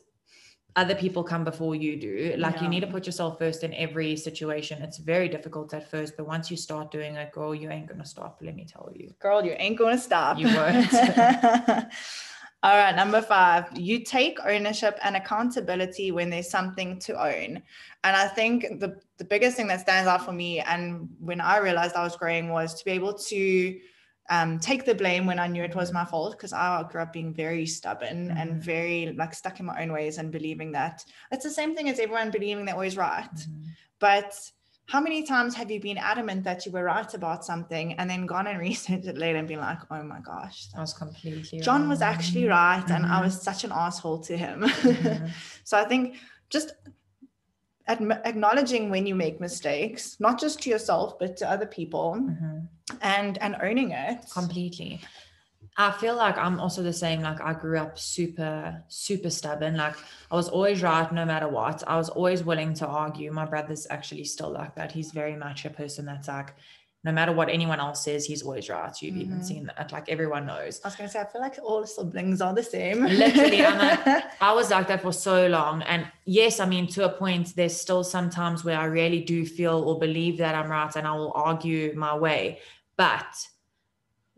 other 0.75 0.95
people 0.95 1.23
come 1.23 1.43
before 1.43 1.75
you 1.75 1.97
do. 1.97 2.35
Like 2.37 2.55
yeah. 2.55 2.63
you 2.63 2.69
need 2.69 2.79
to 2.79 2.87
put 2.87 3.05
yourself 3.05 3.37
first 3.37 3.63
in 3.63 3.73
every 3.73 4.15
situation. 4.15 4.81
It's 4.81 4.97
very 4.97 5.27
difficult 5.27 5.73
at 5.73 5.89
first, 5.89 6.15
but 6.15 6.25
once 6.25 6.49
you 6.49 6.55
start 6.55 6.91
doing 6.91 7.15
it, 7.15 7.31
girl, 7.33 7.53
you 7.53 7.69
ain't 7.69 7.87
gonna 7.87 8.05
stop. 8.05 8.39
Let 8.41 8.55
me 8.55 8.65
tell 8.65 8.89
you, 8.95 9.13
girl, 9.19 9.45
you 9.45 9.53
ain't 9.57 9.77
gonna 9.77 9.97
stop. 9.97 10.39
You 10.39 10.47
won't. 10.47 10.87
All 12.63 12.77
right, 12.77 12.95
number 12.95 13.23
five, 13.23 13.69
you 13.75 14.03
take 14.03 14.37
ownership 14.45 14.99
and 15.03 15.15
accountability 15.15 16.11
when 16.11 16.29
there's 16.29 16.49
something 16.49 16.99
to 16.99 17.19
own. 17.19 17.61
And 18.03 18.15
I 18.15 18.27
think 18.27 18.79
the, 18.79 18.99
the 19.17 19.25
biggest 19.25 19.57
thing 19.57 19.67
that 19.67 19.81
stands 19.81 20.07
out 20.07 20.23
for 20.23 20.31
me, 20.31 20.59
and 20.59 21.09
when 21.19 21.41
I 21.41 21.57
realized 21.57 21.95
I 21.95 22.03
was 22.03 22.15
growing, 22.15 22.49
was 22.49 22.75
to 22.75 22.85
be 22.85 22.91
able 22.91 23.15
to 23.15 23.79
um, 24.29 24.59
take 24.59 24.85
the 24.85 24.93
blame 24.93 25.25
when 25.25 25.39
I 25.39 25.47
knew 25.47 25.63
it 25.63 25.75
was 25.75 25.91
my 25.91 26.05
fault 26.05 26.33
because 26.37 26.53
I 26.53 26.83
grew 26.89 27.01
up 27.01 27.13
being 27.13 27.33
very 27.33 27.65
stubborn 27.65 28.27
mm-hmm. 28.27 28.37
and 28.37 28.63
very 28.63 29.13
like 29.17 29.33
stuck 29.33 29.59
in 29.59 29.65
my 29.65 29.81
own 29.81 29.91
ways 29.91 30.19
and 30.19 30.31
believing 30.31 30.71
that 30.73 31.03
it's 31.31 31.43
the 31.43 31.49
same 31.49 31.75
thing 31.75 31.89
as 31.89 31.99
everyone 31.99 32.29
believing 32.29 32.65
they're 32.65 32.75
always 32.75 32.95
right. 32.95 33.27
Mm-hmm. 33.35 33.69
But 33.99 34.33
how 34.87 34.99
many 34.99 35.23
times 35.23 35.55
have 35.55 35.71
you 35.71 35.79
been 35.79 35.97
adamant 35.97 36.43
that 36.43 36.65
you 36.65 36.71
were 36.71 36.83
right 36.83 37.13
about 37.13 37.45
something 37.45 37.93
and 37.93 38.09
then 38.09 38.25
gone 38.25 38.47
and 38.47 38.59
researched 38.69 39.05
it 39.05 39.17
later 39.17 39.39
and 39.39 39.47
been 39.47 39.59
like, 39.59 39.79
oh 39.89 40.03
my 40.03 40.19
gosh, 40.19 40.67
I 40.75 40.81
was 40.81 40.93
completely 40.93 41.59
John 41.61 41.81
wrong. 41.81 41.89
was 41.89 42.01
actually 42.01 42.47
right 42.47 42.81
mm-hmm. 42.81 42.93
and 42.93 43.05
I 43.05 43.21
was 43.21 43.35
mm-hmm. 43.35 43.43
such 43.43 43.63
an 43.63 43.71
asshole 43.71 44.19
to 44.19 44.37
him. 44.37 44.61
Mm-hmm. 44.81 45.27
so 45.63 45.77
I 45.77 45.85
think 45.85 46.17
just 46.49 46.73
acknowledging 47.87 48.89
when 48.89 49.05
you 49.05 49.15
make 49.15 49.39
mistakes, 49.39 50.17
not 50.19 50.39
just 50.39 50.61
to 50.61 50.69
yourself 50.69 51.17
but 51.19 51.37
to 51.37 51.49
other 51.49 51.65
people, 51.65 52.17
mm-hmm. 52.19 52.59
and 53.01 53.37
and 53.37 53.55
owning 53.61 53.91
it 53.91 54.25
completely. 54.31 55.01
I 55.77 55.91
feel 55.91 56.15
like 56.15 56.37
I'm 56.37 56.59
also 56.59 56.83
the 56.83 56.93
same. 56.93 57.21
Like 57.21 57.41
I 57.41 57.53
grew 57.53 57.79
up 57.79 57.97
super, 57.97 58.83
super 58.89 59.29
stubborn. 59.29 59.77
Like 59.77 59.95
I 60.29 60.35
was 60.35 60.49
always 60.49 60.81
right 60.81 61.11
no 61.11 61.25
matter 61.25 61.47
what. 61.47 61.83
I 61.87 61.97
was 61.97 62.09
always 62.09 62.43
willing 62.43 62.73
to 62.75 62.87
argue. 62.87 63.31
My 63.31 63.45
brother's 63.45 63.87
actually 63.89 64.25
still 64.25 64.51
like 64.51 64.75
that. 64.75 64.91
He's 64.91 65.11
very 65.11 65.35
much 65.35 65.65
a 65.65 65.69
person 65.69 66.05
that's 66.05 66.27
like, 66.27 66.53
no 67.03 67.11
matter 67.11 67.31
what 67.31 67.49
anyone 67.49 67.79
else 67.79 68.03
says, 68.03 68.25
he's 68.25 68.43
always 68.43 68.69
right. 68.69 68.93
You've 69.01 69.15
mm-hmm. 69.15 69.21
even 69.21 69.43
seen 69.43 69.65
that. 69.65 69.91
Like 69.91 70.09
everyone 70.09 70.45
knows. 70.45 70.81
I 70.83 70.89
was 70.89 70.95
gonna 70.95 71.09
say, 71.09 71.21
I 71.21 71.25
feel 71.25 71.41
like 71.41 71.57
all 71.63 71.85
siblings 71.85 72.41
are 72.41 72.53
the 72.53 72.63
same. 72.63 73.03
Literally, 73.05 73.65
I'm 73.65 73.77
like, 73.77 74.23
I 74.41 74.53
was 74.53 74.69
like 74.69 74.87
that 74.89 75.01
for 75.01 75.13
so 75.13 75.47
long. 75.47 75.81
And 75.83 76.05
yes, 76.25 76.59
I 76.59 76.65
mean, 76.65 76.85
to 76.87 77.05
a 77.05 77.09
point, 77.09 77.55
there's 77.55 77.75
still 77.75 78.03
sometimes 78.03 78.63
where 78.63 78.77
I 78.77 78.85
really 78.85 79.21
do 79.21 79.45
feel 79.45 79.81
or 79.83 79.97
believe 79.97 80.37
that 80.39 80.53
I'm 80.53 80.69
right 80.69 80.95
and 80.95 81.07
I 81.07 81.15
will 81.15 81.31
argue 81.33 81.95
my 81.95 82.15
way. 82.15 82.59
But 82.97 83.33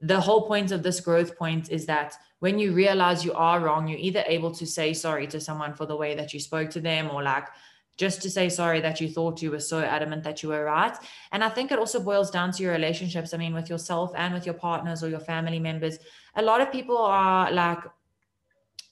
the 0.03 0.19
whole 0.19 0.45
point 0.48 0.72
of 0.72 0.83
this 0.83 1.00
growth 1.00 1.38
point 1.38 1.72
is 1.72 1.86
that 1.86 2.15
when 2.39 2.60
you 2.60 2.74
realize 2.74 3.24
you 3.24 3.31
are 3.33 3.62
wrong, 3.62 3.88
you're 3.88 3.98
either 4.00 4.24
able 4.27 4.51
to 4.51 4.65
say 4.67 4.93
sorry 4.93 5.25
to 5.27 5.39
someone 5.39 5.74
for 5.74 5.86
the 5.86 5.95
way 5.95 6.13
that 6.13 6.33
you 6.33 6.41
spoke 6.41 6.69
to 6.72 6.81
them 6.81 7.10
or 7.10 7.24
like 7.24 7.48
just 7.95 8.22
to 8.22 8.29
say 8.29 8.50
sorry 8.50 8.81
that 8.81 9.00
you 9.00 9.07
thought 9.07 9.41
you 9.41 9.50
were 9.50 9.62
so 9.62 9.79
adamant 9.79 10.24
that 10.24 10.43
you 10.43 10.50
were 10.50 10.65
right. 10.65 10.98
And 11.31 11.41
I 11.41 11.48
think 11.48 11.72
it 11.72 11.79
also 11.79 12.01
boils 12.01 12.31
down 12.31 12.51
to 12.51 12.63
your 12.63 12.74
relationships. 12.74 13.33
I 13.33 13.38
mean, 13.38 13.53
with 13.53 13.69
yourself 13.69 14.12
and 14.17 14.33
with 14.33 14.45
your 14.45 14.55
partners 14.55 15.03
or 15.03 15.10
your 15.10 15.22
family 15.22 15.60
members. 15.60 16.00
A 16.36 16.41
lot 16.41 16.60
of 16.60 16.69
people 16.69 16.98
are 16.98 17.50
like, 17.51 17.79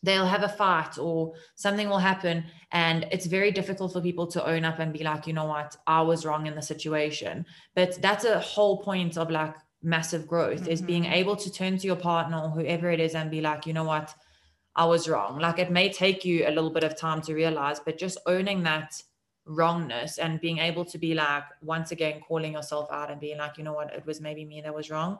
they'll 0.03 0.25
have 0.25 0.43
a 0.43 0.49
fight 0.49 0.97
or 0.97 1.33
something 1.55 1.89
will 1.89 1.97
happen. 1.97 2.45
And 2.71 3.05
it's 3.11 3.25
very 3.25 3.51
difficult 3.51 3.91
for 3.91 4.01
people 4.01 4.27
to 4.27 4.45
own 4.47 4.63
up 4.63 4.79
and 4.79 4.93
be 4.93 5.03
like, 5.03 5.27
you 5.27 5.33
know 5.33 5.45
what, 5.45 5.75
I 5.85 6.01
was 6.03 6.25
wrong 6.25 6.47
in 6.47 6.55
the 6.55 6.61
situation. 6.61 7.45
But 7.75 8.01
that's 8.01 8.23
a 8.23 8.39
whole 8.39 8.81
point 8.81 9.17
of 9.17 9.29
like 9.29 9.55
massive 9.83 10.27
growth 10.27 10.61
mm-hmm. 10.61 10.71
is 10.71 10.81
being 10.81 11.03
mm-hmm. 11.03 11.13
able 11.13 11.35
to 11.35 11.51
turn 11.51 11.77
to 11.77 11.87
your 11.87 11.95
partner 11.95 12.39
or 12.39 12.49
whoever 12.49 12.91
it 12.91 12.99
is 12.99 13.15
and 13.15 13.31
be 13.31 13.41
like, 13.41 13.65
you 13.65 13.73
know 13.73 13.83
what, 13.83 14.13
I 14.75 14.85
was 14.85 15.09
wrong. 15.09 15.39
Like 15.39 15.59
it 15.59 15.71
may 15.71 15.91
take 15.91 16.23
you 16.23 16.47
a 16.47 16.51
little 16.51 16.69
bit 16.69 16.83
of 16.83 16.97
time 16.97 17.21
to 17.23 17.33
realize, 17.33 17.79
but 17.79 17.97
just 17.97 18.17
owning 18.25 18.63
that 18.63 19.01
wrongness 19.45 20.17
and 20.17 20.39
being 20.39 20.59
able 20.59 20.85
to 20.85 20.97
be 20.97 21.13
like, 21.13 21.43
once 21.61 21.91
again, 21.91 22.21
calling 22.27 22.53
yourself 22.53 22.89
out 22.91 23.11
and 23.11 23.19
being 23.19 23.37
like, 23.37 23.57
you 23.57 23.63
know 23.63 23.73
what, 23.73 23.93
it 23.93 24.05
was 24.05 24.21
maybe 24.21 24.45
me 24.45 24.61
that 24.61 24.73
was 24.73 24.89
wrong. 24.89 25.17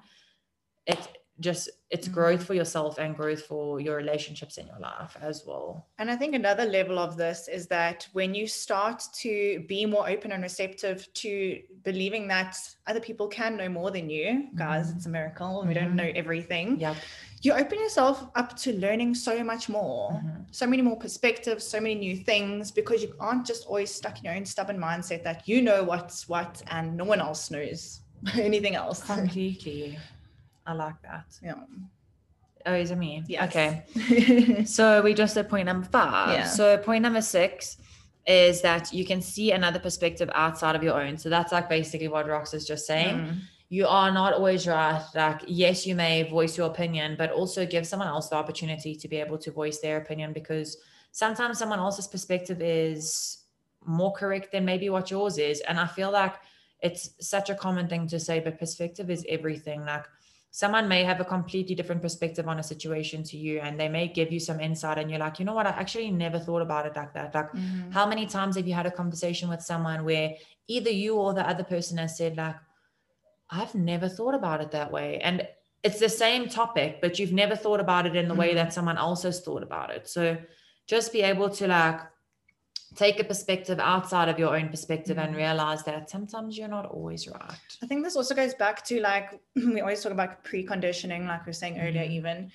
It 0.86 1.00
just 1.42 1.70
it's 1.90 2.08
Mm. 2.08 2.14
growth 2.14 2.44
for 2.46 2.54
yourself 2.54 2.98
and 3.00 3.16
growth 3.18 3.44
for 3.44 3.82
your 3.82 3.98
relationships 3.98 4.58
in 4.58 4.66
your 4.68 4.80
life 4.80 5.18
as 5.22 5.44
well. 5.46 5.88
And 6.00 6.10
I 6.10 6.16
think 6.16 6.34
another 6.34 6.64
level 6.66 6.98
of 6.98 7.18
this 7.18 7.50
is 7.50 7.68
that 7.68 8.08
when 8.14 8.34
you 8.34 8.48
start 8.48 9.04
to 9.24 9.66
be 9.68 9.86
more 9.86 10.08
open 10.10 10.32
and 10.32 10.42
receptive 10.42 11.12
to 11.16 11.62
believing 11.84 12.28
that 12.30 12.56
other 12.88 13.02
people 13.02 13.28
can 13.28 13.58
know 13.58 13.68
more 13.68 13.92
than 13.92 14.10
you, 14.10 14.48
guys, 14.56 14.86
Mhm. 14.92 14.96
it's 14.96 15.06
a 15.06 15.10
miracle. 15.10 15.66
We 15.68 15.74
don't 15.74 15.92
Mhm. 15.94 15.96
know 15.96 16.12
everything. 16.16 16.80
Yep. 16.80 16.96
You 17.42 17.54
open 17.54 17.80
yourself 17.80 18.24
up 18.36 18.56
to 18.60 18.72
learning 18.78 19.16
so 19.16 19.44
much 19.44 19.68
more, 19.68 20.12
Mhm. 20.12 20.46
so 20.52 20.66
many 20.68 20.82
more 20.84 20.96
perspectives, 20.98 21.68
so 21.68 21.82
many 21.82 21.96
new 21.96 22.16
things, 22.16 22.72
because 22.72 23.02
you 23.04 23.14
aren't 23.20 23.46
just 23.46 23.66
always 23.68 23.94
stuck 23.94 24.18
in 24.20 24.24
your 24.26 24.36
own 24.36 24.46
stubborn 24.46 24.78
mindset 24.78 25.24
that 25.24 25.46
you 25.48 25.62
know 25.62 25.84
what's 25.84 26.30
what 26.30 26.62
and 26.68 26.96
no 26.96 27.04
one 27.04 27.20
else 27.20 27.52
knows 27.52 28.02
anything 28.36 28.76
else. 28.76 29.04
Completely. 29.04 29.98
I 30.66 30.74
like 30.74 31.02
that. 31.04 31.26
yeah. 31.44 31.56
Oh, 32.66 32.74
is 32.74 32.92
it 32.92 32.98
me? 32.98 33.24
Yes. 33.28 33.50
Okay. 33.50 34.64
So 34.66 35.02
we 35.02 35.14
just 35.14 35.36
at 35.38 35.50
point 35.50 35.66
number 35.66 35.88
five. 35.88 36.34
Yeah. 36.34 36.46
So 36.46 36.78
point 36.78 37.02
number 37.02 37.22
six 37.22 37.78
is 38.28 38.62
that 38.62 38.94
you 38.94 39.04
can 39.06 39.22
see 39.22 39.52
another 39.52 39.80
perspective 39.80 40.30
outside 40.36 40.76
of 40.76 40.84
your 40.84 41.02
own. 41.02 41.18
So 41.18 41.30
that's 41.30 41.52
like 41.52 41.68
basically 41.68 42.08
what 42.08 42.28
Rox 42.28 42.54
is 42.54 42.68
just 42.68 42.86
saying. 42.86 43.16
Mm. 43.16 43.40
You 43.70 43.88
are 43.88 44.12
not 44.12 44.34
always 44.34 44.68
right. 44.68 45.04
Like, 45.16 45.42
yes, 45.48 45.88
you 45.88 45.96
may 45.96 46.24
voice 46.24 46.58
your 46.58 46.68
opinion, 46.68 47.16
but 47.18 47.32
also 47.32 47.66
give 47.66 47.88
someone 47.88 48.10
else 48.10 48.28
the 48.30 48.36
opportunity 48.36 48.96
to 48.96 49.08
be 49.08 49.16
able 49.18 49.38
to 49.40 49.52
voice 49.52 49.80
their 49.80 49.98
opinion 49.98 50.34
because 50.34 50.78
sometimes 51.12 51.58
someone 51.58 51.80
else's 51.80 52.08
perspective 52.08 52.62
is 52.62 53.44
more 53.86 54.12
correct 54.12 54.52
than 54.52 54.66
maybe 54.66 54.90
what 54.90 55.10
yours 55.10 55.38
is. 55.38 55.62
And 55.62 55.80
I 55.80 55.88
feel 55.88 56.12
like 56.12 56.36
it's 56.82 57.12
such 57.22 57.50
a 57.50 57.56
common 57.56 57.88
thing 57.88 58.08
to 58.08 58.20
say, 58.20 58.40
but 58.40 58.60
perspective 58.60 59.10
is 59.10 59.26
everything. 59.28 59.86
Like, 59.86 60.06
someone 60.54 60.88
may 60.88 61.04
have 61.06 61.22
a 61.22 61.26
completely 61.26 61.74
different 61.76 62.02
perspective 62.02 62.46
on 62.48 62.60
a 62.60 62.64
situation 62.64 63.24
to 63.24 63.38
you 63.38 63.60
and 63.62 63.80
they 63.80 63.88
may 63.88 64.06
give 64.08 64.32
you 64.34 64.40
some 64.40 64.60
insight 64.60 64.98
and 64.98 65.10
you're 65.10 65.20
like 65.20 65.40
you 65.40 65.46
know 65.46 65.54
what 65.54 65.66
i 65.66 65.70
actually 65.70 66.12
never 66.12 66.38
thought 66.40 66.62
about 66.62 66.86
it 66.86 66.96
like 66.96 67.14
that 67.14 67.34
like 67.34 67.50
Mhm. 67.54 67.92
how 67.94 68.06
many 68.06 68.26
times 68.26 68.58
have 68.58 68.68
you 68.68 68.74
had 68.74 68.86
a 68.86 68.92
conversation 68.92 69.48
with 69.50 69.62
someone 69.62 70.04
where 70.04 70.36
either 70.68 70.90
you 70.92 71.16
or 71.16 71.34
the 71.34 71.48
other 71.48 71.64
person 71.64 71.98
has 71.98 72.18
said 72.18 72.36
like 72.36 72.56
i've 73.50 73.74
never 73.76 74.10
thought 74.10 74.36
about 74.36 74.60
it 74.62 74.72
that 74.72 74.92
way 74.92 75.20
and 75.22 75.48
it's 75.84 76.00
the 76.00 76.10
same 76.10 76.48
topic 76.50 77.00
but 77.02 77.18
you've 77.18 77.34
never 77.34 77.56
thought 77.56 77.80
about 77.80 78.06
it 78.06 78.16
in 78.16 78.28
the 78.28 78.36
way 78.36 78.52
Mhm. 78.52 78.56
that 78.56 78.74
someone 78.74 78.98
else 78.98 79.24
has 79.24 79.40
thought 79.42 79.64
about 79.64 79.90
it 79.90 80.08
so 80.08 80.38
just 80.86 81.14
be 81.14 81.22
able 81.22 81.50
to 81.50 81.68
like 81.68 82.00
take 82.96 83.20
a 83.20 83.24
perspective 83.24 83.80
outside 83.80 84.28
of 84.28 84.38
your 84.38 84.56
own 84.58 84.68
perspective 84.70 85.18
and 85.18 85.34
Mhm. 85.34 85.38
realize 85.38 85.84
that 85.84 86.10
sometimes 86.10 86.58
you're 86.58 86.68
not 86.68 86.86
always 86.86 87.28
right 87.28 87.78
I 87.82 87.88
think 87.88 88.04
this 88.04 88.16
also 88.18 88.36
goes 88.36 88.54
back 88.54 88.84
to 88.86 89.00
like 89.00 89.40
we 89.56 89.80
always 89.82 90.02
talk 90.04 90.12
about 90.12 90.44
preconditioning, 90.44 91.26
like 91.28 91.46
we 91.46 91.50
were 91.50 91.54
saying 91.54 91.80
earlier, 91.80 92.04
Mhm. 92.04 92.12
even. 92.12 92.52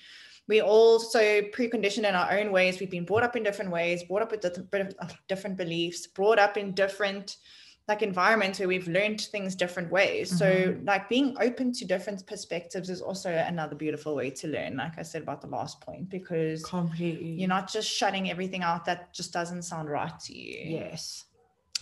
We 0.47 0.61
also 0.61 1.19
preconditioned 1.41 2.07
in 2.07 2.15
our 2.15 2.31
own 2.39 2.51
ways. 2.53 2.79
We've 2.79 2.89
been 2.89 3.03
brought 3.03 3.23
up 3.23 3.35
in 3.35 3.43
different 3.43 3.71
ways, 3.71 4.03
brought 4.03 4.21
up 4.21 4.31
with 4.31 4.41
different, 4.41 4.71
bit 4.71 4.95
of- 4.99 5.17
different 5.27 5.57
beliefs, 5.57 6.07
brought 6.07 6.39
up 6.39 6.55
in 6.55 6.71
different 6.73 7.37
like 7.87 8.01
environments 8.01 8.59
where 8.59 8.67
we've 8.67 8.87
learned 8.87 9.21
things 9.21 9.55
different 9.55 9.89
ways. 9.91 10.37
So 10.37 10.45
Mhm. 10.45 10.85
like 10.85 11.07
being 11.07 11.37
open 11.39 11.71
to 11.73 11.85
different 11.85 12.25
perspectives 12.27 12.89
is 12.89 13.01
also 13.01 13.31
another 13.31 13.75
beautiful 13.75 14.13
way 14.15 14.29
to 14.31 14.47
learn, 14.47 14.75
like 14.77 14.97
I 14.97 15.03
said 15.03 15.21
about 15.21 15.41
the 15.41 15.47
last 15.47 15.79
point, 15.81 16.09
because 16.09 16.63
completely 16.63 17.31
you're 17.31 17.47
not 17.47 17.71
just 17.71 17.89
shutting 17.89 18.29
everything 18.29 18.61
out 18.63 18.83
that 18.85 19.13
just 19.13 19.31
doesn't 19.31 19.63
sound 19.63 19.89
right 19.89 20.19
to 20.21 20.37
you. 20.37 20.69
yes 20.69 21.25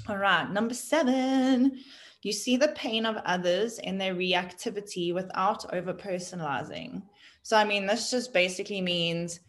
All 0.07 0.17
right, 0.17 0.49
number 0.51 0.75
seven, 0.75 1.79
you 2.21 2.31
see 2.33 2.57
the 2.57 2.67
pain 2.69 3.05
of 3.05 3.15
others 3.25 3.79
and 3.79 3.99
their 3.99 4.13
reactivity 4.13 5.13
without 5.13 5.73
over 5.73 5.93
personalizing. 5.93 7.01
So, 7.41 7.57
I 7.57 7.63
mean, 7.63 7.85
this 7.87 8.11
just 8.11 8.33
basically 8.33 8.81
means 8.81 9.39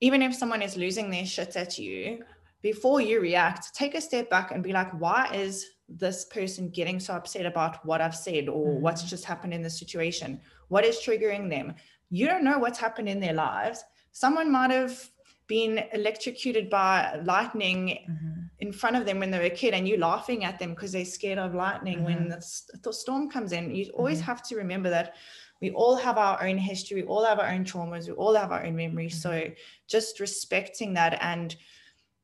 even 0.00 0.22
if 0.22 0.34
someone 0.34 0.62
is 0.62 0.76
losing 0.76 1.10
their 1.10 1.26
shit 1.26 1.56
at 1.56 1.78
you, 1.78 2.24
before 2.62 3.00
you 3.00 3.20
react, 3.20 3.74
take 3.74 3.94
a 3.94 4.00
step 4.00 4.30
back 4.30 4.52
and 4.52 4.62
be 4.62 4.72
like, 4.72 4.90
why 5.00 5.30
is 5.34 5.66
this 5.88 6.24
person 6.26 6.68
getting 6.68 7.00
so 7.00 7.14
upset 7.14 7.46
about 7.46 7.84
what 7.84 8.00
I've 8.00 8.14
said 8.16 8.48
or 8.48 8.78
what's 8.78 9.02
just 9.04 9.24
happened 9.24 9.54
in 9.54 9.62
the 9.62 9.70
situation? 9.70 10.40
What 10.68 10.84
is 10.84 10.96
triggering 10.98 11.48
them? 11.48 11.74
You 12.10 12.26
don't 12.26 12.44
know 12.44 12.58
what's 12.58 12.78
happened 12.78 13.08
in 13.08 13.20
their 13.20 13.32
lives. 13.32 13.84
Someone 14.12 14.50
might 14.52 14.70
have 14.70 15.10
been 15.46 15.82
electrocuted 15.92 16.68
by 16.68 17.18
lightning 17.24 17.98
Mhm. 18.10 18.50
in 18.58 18.72
front 18.72 18.96
of 18.96 19.06
them 19.06 19.18
when 19.18 19.30
they 19.30 19.38
were 19.38 19.44
a 19.46 19.50
kid 19.50 19.72
and 19.72 19.88
you're 19.88 19.98
laughing 19.98 20.44
at 20.44 20.58
them 20.58 20.70
because 20.74 20.92
they're 20.92 21.04
scared 21.06 21.38
of 21.38 21.54
lightning 21.54 22.04
when 22.04 22.26
Mhm. 22.26 22.72
the, 22.72 22.78
the 22.82 22.92
storm 22.92 23.30
comes 23.30 23.52
in 23.52 23.74
you 23.74 23.90
always 23.94 24.20
Mhm. 24.20 24.24
have 24.24 24.42
to 24.42 24.56
remember 24.56 24.90
that 24.90 25.14
we 25.62 25.70
all 25.70 25.96
have 25.96 26.18
our 26.18 26.42
own 26.46 26.58
history 26.58 27.00
we 27.02 27.08
all 27.08 27.24
have 27.24 27.38
our 27.38 27.48
own 27.48 27.64
traumas 27.64 28.08
we 28.08 28.12
all 28.12 28.34
have 28.34 28.52
our 28.52 28.62
own 28.66 28.76
memories 28.76 29.22
so 29.22 29.30
Mm-hmm. 29.30 29.54
just 29.86 30.20
respecting 30.20 30.92
that 30.94 31.16
and 31.22 31.56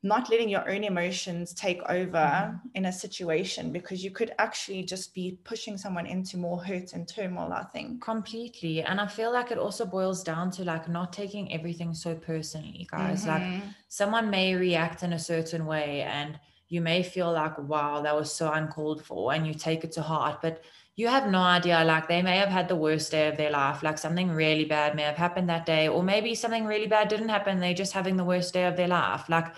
not 0.05 0.29
letting 0.31 0.51
your 0.51 0.71
own 0.71 0.85
emotions 0.85 1.55
take 1.55 1.83
over 1.89 2.27
Mhm. 2.27 2.61
in 2.75 2.85
a 2.85 2.93
situation 2.93 3.73
because 3.73 4.05
you 4.05 4.11
could 4.11 4.33
actually 4.39 4.83
just 4.85 5.15
be 5.15 5.39
pushing 5.45 5.79
someone 5.79 6.07
into 6.07 6.37
more 6.37 6.63
hurt 6.63 6.93
and 6.93 7.09
turmoil 7.09 7.51
i 7.53 7.65
think. 7.65 8.03
Completely. 8.03 8.83
And 8.83 9.01
i 9.01 9.07
feel 9.07 9.33
like 9.33 9.51
it 9.51 9.59
also 9.59 9.87
boils 9.87 10.23
down 10.23 10.51
to 10.53 10.65
like 10.65 10.89
not 10.91 11.13
taking 11.13 11.53
everything 11.53 11.95
so 11.95 12.15
personally 12.15 12.87
guys. 12.91 13.27
Like 13.27 13.43
Mhm. 13.45 13.75
someone 13.89 14.29
may 14.31 14.55
react 14.55 15.03
in 15.03 15.15
a 15.15 15.19
certain 15.19 15.65
way 15.65 16.03
and 16.03 16.39
you 16.69 16.81
may 16.83 17.03
feel 17.03 17.33
like 17.33 17.57
wow 17.59 18.03
that 18.03 18.15
was 18.15 18.31
so 18.33 18.53
uncalled 18.53 19.03
for 19.05 19.33
and 19.33 19.47
you 19.47 19.55
take 19.55 19.85
it 19.85 19.93
to 19.93 20.03
heart. 20.03 20.43
But 20.43 20.63
you 20.97 21.09
have 21.09 21.31
no 21.31 21.41
idea 21.41 21.83
like 21.85 22.09
they 22.09 22.23
may 22.23 22.37
have 22.37 22.51
had 22.51 22.69
the 22.69 22.77
worst 22.77 23.11
day 23.11 23.27
of 23.29 23.37
their 23.37 23.51
life 23.51 23.83
like 23.83 23.99
something 23.99 24.31
really 24.31 24.65
bad 24.65 24.95
may 24.95 25.03
have 25.03 25.17
happened 25.17 25.49
that 25.49 25.67
day 25.67 25.89
or 25.89 26.03
maybe 26.05 26.35
something 26.37 26.67
really 26.67 26.87
bad 26.87 27.09
didn't 27.09 27.31
happen 27.31 27.59
they're 27.59 27.75
just 27.75 27.93
having 27.93 28.17
the 28.17 28.25
worst 28.33 28.53
day 28.55 28.65
of 28.67 28.77
their 28.77 28.87
life. 28.89 29.29
Like 29.29 29.49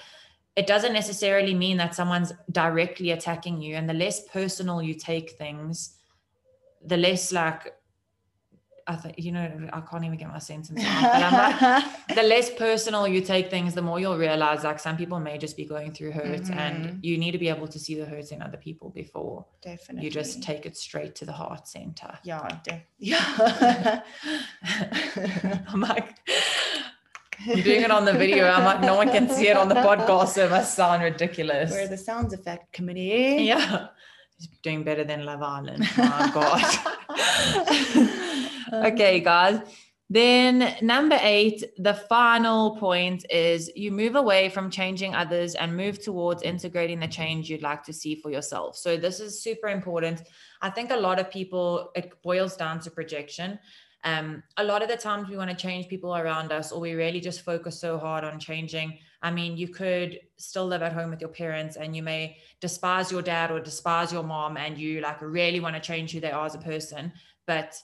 it 0.56 0.66
doesn't 0.66 0.92
necessarily 0.94 1.54
mean 1.54 1.76
that 1.76 1.94
someone's 1.94 2.32
directly 2.50 3.10
attacking 3.10 3.60
you 3.60 3.76
and 3.76 3.88
the 3.88 3.94
less 3.94 4.25
personal 4.28 4.80
you 4.82 4.94
take 4.94 5.30
things 5.32 5.96
the 6.84 6.96
less 6.96 7.32
like 7.32 7.75
I 8.88 8.94
think 8.94 9.16
you 9.18 9.32
know 9.32 9.68
I 9.72 9.80
can't 9.80 10.04
even 10.04 10.16
get 10.16 10.28
my 10.28 10.38
sentence 10.38 10.80
out. 10.84 11.02
But 11.02 11.22
I'm 11.25 11.32
like, 11.32 11.84
the 12.14 12.22
less 12.22 12.48
personal 12.50 13.08
you 13.08 13.20
take 13.20 13.50
things, 13.50 13.75
the 13.75 13.82
more 13.82 13.98
you'll 13.98 14.16
realize 14.16 14.62
like 14.62 14.78
some 14.78 14.96
people 14.96 15.18
may 15.18 15.38
just 15.38 15.56
be 15.56 15.64
going 15.64 15.90
through 15.92 16.12
hurt, 16.12 16.42
Mhm. 16.42 16.56
and 16.56 17.04
you 17.04 17.18
need 17.18 17.32
to 17.32 17.38
be 17.38 17.48
able 17.48 17.66
to 17.66 17.80
see 17.80 17.96
the 17.96 18.06
hurt 18.06 18.30
in 18.30 18.40
other 18.42 18.56
people 18.58 18.90
before 18.90 19.44
definitely 19.60 20.04
you 20.04 20.10
just 20.12 20.40
take 20.40 20.66
it 20.66 20.76
straight 20.76 21.16
to 21.16 21.25
the 21.25 21.32
heart 21.32 21.66
center. 21.66 22.16
yeah 22.22 22.46
de- 22.62 22.84
yeah 22.98 24.02
I'm 25.68 25.80
like, 25.80 26.16
I'm 27.48 27.62
doing 27.62 27.82
it 27.82 27.90
on 27.90 28.04
the 28.04 28.12
video. 28.12 28.48
I'm 28.48 28.64
like, 28.64 28.80
no 28.80 28.96
one 28.96 29.08
can 29.08 29.28
see 29.28 29.48
it 29.48 29.56
on 29.56 29.68
the 29.68 29.76
podcast, 29.76 30.28
so 30.28 30.46
it 30.46 30.50
must 30.50 30.74
sound 30.74 31.02
ridiculous. 31.02 31.70
We're 31.70 31.88
the 31.88 31.96
sounds 31.96 32.32
effect 32.32 32.72
committee. 32.72 33.44
Yeah, 33.44 33.88
he's 34.36 34.48
doing 34.62 34.84
better 34.84 35.04
than 35.04 35.24
Love 35.24 35.42
Island. 35.42 35.88
My 35.96 36.30
God. 38.72 38.92
okay, 38.92 39.20
guys. 39.20 39.60
Then, 40.08 40.76
number 40.82 41.18
eight, 41.20 41.64
the 41.78 41.94
final 41.94 42.76
point 42.76 43.26
is 43.28 43.72
you 43.74 43.90
move 43.90 44.14
away 44.14 44.50
from 44.50 44.70
changing 44.70 45.16
others 45.16 45.56
and 45.56 45.76
move 45.76 46.00
towards 46.00 46.44
integrating 46.44 47.00
the 47.00 47.08
change 47.08 47.50
you'd 47.50 47.62
like 47.62 47.82
to 47.84 47.92
see 47.92 48.14
for 48.14 48.30
yourself. 48.30 48.76
So, 48.76 48.96
this 48.96 49.18
is 49.18 49.42
super 49.42 49.66
important. 49.66 50.22
I 50.62 50.70
think 50.70 50.92
a 50.92 50.96
lot 50.96 51.18
of 51.18 51.28
people, 51.28 51.90
it 51.96 52.22
boils 52.22 52.56
down 52.56 52.78
to 52.80 52.90
projection. 52.90 53.58
Um, 54.06 54.44
a 54.56 54.62
lot 54.62 54.82
of 54.84 54.88
the 54.88 54.96
times 54.96 55.28
we 55.28 55.36
want 55.36 55.50
to 55.50 55.56
change 55.56 55.88
people 55.88 56.14
around 56.14 56.52
us, 56.52 56.70
or 56.70 56.80
we 56.80 56.92
really 56.92 57.18
just 57.18 57.40
focus 57.40 57.80
so 57.80 57.98
hard 57.98 58.22
on 58.22 58.38
changing. 58.38 58.98
I 59.20 59.32
mean, 59.32 59.56
you 59.56 59.66
could 59.66 60.20
still 60.36 60.64
live 60.64 60.82
at 60.82 60.92
home 60.92 61.10
with 61.10 61.20
your 61.20 61.30
parents 61.30 61.76
and 61.76 61.96
you 61.96 62.04
may 62.04 62.36
despise 62.60 63.10
your 63.10 63.22
dad 63.22 63.50
or 63.50 63.58
despise 63.58 64.12
your 64.12 64.22
mom, 64.22 64.56
and 64.56 64.78
you 64.78 65.00
like 65.00 65.20
really 65.20 65.58
want 65.58 65.75
to 65.75 65.80
change 65.80 66.12
who 66.12 66.20
they 66.20 66.30
are 66.30 66.46
as 66.46 66.54
a 66.54 66.58
person. 66.58 67.12
But 67.48 67.82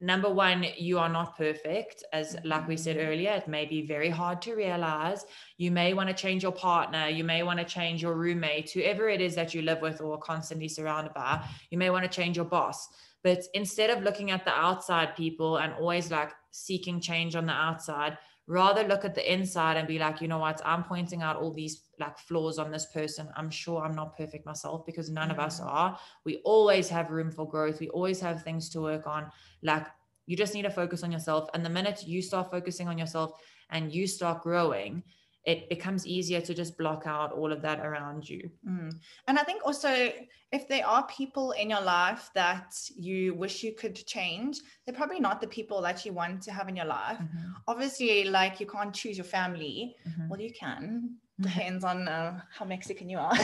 number 0.00 0.30
one 0.30 0.64
you 0.78 0.98
are 0.98 1.10
not 1.10 1.36
perfect. 1.36 2.02
As 2.14 2.36
like 2.44 2.66
we 2.66 2.76
said 2.78 2.96
earlier 2.98 3.32
it 3.32 3.48
may 3.48 3.66
be 3.66 3.86
very 3.86 4.10
hard 4.10 4.40
to 4.42 4.54
realize. 4.54 5.26
You 5.58 5.70
may 5.70 5.92
want 5.92 6.08
to 6.08 6.14
change 6.14 6.42
your 6.44 6.52
partner. 6.52 7.08
You 7.08 7.24
may 7.24 7.42
want 7.42 7.58
to 7.58 7.64
change 7.64 8.00
your 8.00 8.14
roommate 8.14 8.70
whoever 8.70 9.08
it 9.08 9.20
is 9.20 9.34
that 9.34 9.52
you 9.54 9.62
live 9.62 9.82
with 9.82 10.00
or 10.00 10.14
are 10.14 10.18
constantly 10.18 10.68
surrounded 10.68 11.12
by. 11.12 11.44
You 11.70 11.78
may 11.78 11.90
want 11.90 12.04
to 12.04 12.10
change 12.10 12.36
your 12.36 12.44
boss 12.46 12.88
but 13.26 13.42
instead 13.54 13.90
of 13.90 14.04
looking 14.04 14.30
at 14.30 14.44
the 14.44 14.52
outside 14.52 15.16
people 15.16 15.56
and 15.56 15.72
always 15.74 16.12
like 16.12 16.30
seeking 16.52 17.00
change 17.00 17.34
on 17.34 17.44
the 17.44 17.58
outside 17.68 18.16
rather 18.46 18.84
look 18.84 19.04
at 19.04 19.16
the 19.16 19.32
inside 19.36 19.76
and 19.76 19.88
be 19.88 19.98
like 19.98 20.20
you 20.20 20.28
know 20.28 20.38
what? 20.38 20.60
I'm 20.64 20.84
pointing 20.84 21.22
out 21.22 21.34
all 21.34 21.52
these 21.52 21.74
like 21.98 22.16
flaws 22.28 22.60
on 22.60 22.70
this 22.70 22.86
person. 22.98 23.28
I'm 23.36 23.50
sure 23.50 23.78
i'm 23.84 23.96
not 23.96 24.16
perfect 24.16 24.46
myself 24.46 24.86
because 24.86 25.08
none 25.10 25.32
of 25.32 25.40
us 25.40 25.58
Mm. 25.60 25.66
are. 25.66 25.98
We 26.24 26.34
always 26.52 26.88
have 26.96 27.10
room 27.10 27.32
for 27.32 27.46
growth. 27.54 27.80
We 27.80 27.88
always 27.88 28.20
have 28.20 28.44
things 28.44 28.64
to 28.74 28.80
work 28.80 29.04
on. 29.16 29.22
Like 29.70 29.86
you 30.28 30.36
just 30.36 30.54
need 30.54 30.66
to 30.70 30.76
focus 30.82 31.02
on 31.02 31.10
yourself. 31.10 31.50
And 31.52 31.64
the 31.64 31.74
minute 31.78 31.98
you 32.12 32.22
start 32.22 32.52
focusing 32.56 32.86
on 32.92 32.96
yourself 33.02 33.30
and 33.70 33.92
you 33.96 34.06
start 34.06 34.44
growing 34.48 35.02
it 35.46 35.68
becomes 35.68 36.04
easier 36.06 36.40
to 36.40 36.52
just 36.52 36.76
block 36.76 37.04
out 37.06 37.30
all 37.32 37.52
of 37.52 37.62
that 37.62 37.78
around 37.78 38.28
you. 38.28 38.50
Mm. 38.68 38.92
And 39.28 39.38
I 39.38 39.44
think 39.44 39.64
also, 39.64 40.10
if 40.50 40.66
there 40.66 40.84
are 40.84 41.06
people 41.06 41.52
in 41.52 41.70
your 41.70 41.80
life 41.80 42.30
that 42.34 42.74
you 42.96 43.32
wish 43.34 43.62
you 43.62 43.72
could 43.72 43.94
change, 43.94 44.58
they're 44.84 44.94
probably 44.94 45.20
not 45.20 45.40
the 45.40 45.46
people 45.46 45.80
that 45.82 46.04
you 46.04 46.12
want 46.12 46.42
to 46.42 46.52
have 46.52 46.68
in 46.68 46.74
your 46.74 46.86
life. 46.86 47.18
Mm-hmm. 47.18 47.52
Obviously, 47.68 48.24
like 48.24 48.58
you 48.58 48.66
can't 48.66 48.92
choose 48.92 49.16
your 49.16 49.24
family. 49.24 49.94
Mm-hmm. 50.08 50.28
Well, 50.28 50.40
you 50.40 50.52
can, 50.52 51.16
mm-hmm. 51.40 51.42
depends 51.44 51.84
on 51.84 52.08
uh, 52.08 52.40
how 52.52 52.64
Mexican 52.64 53.08
you 53.08 53.18
are. 53.18 53.30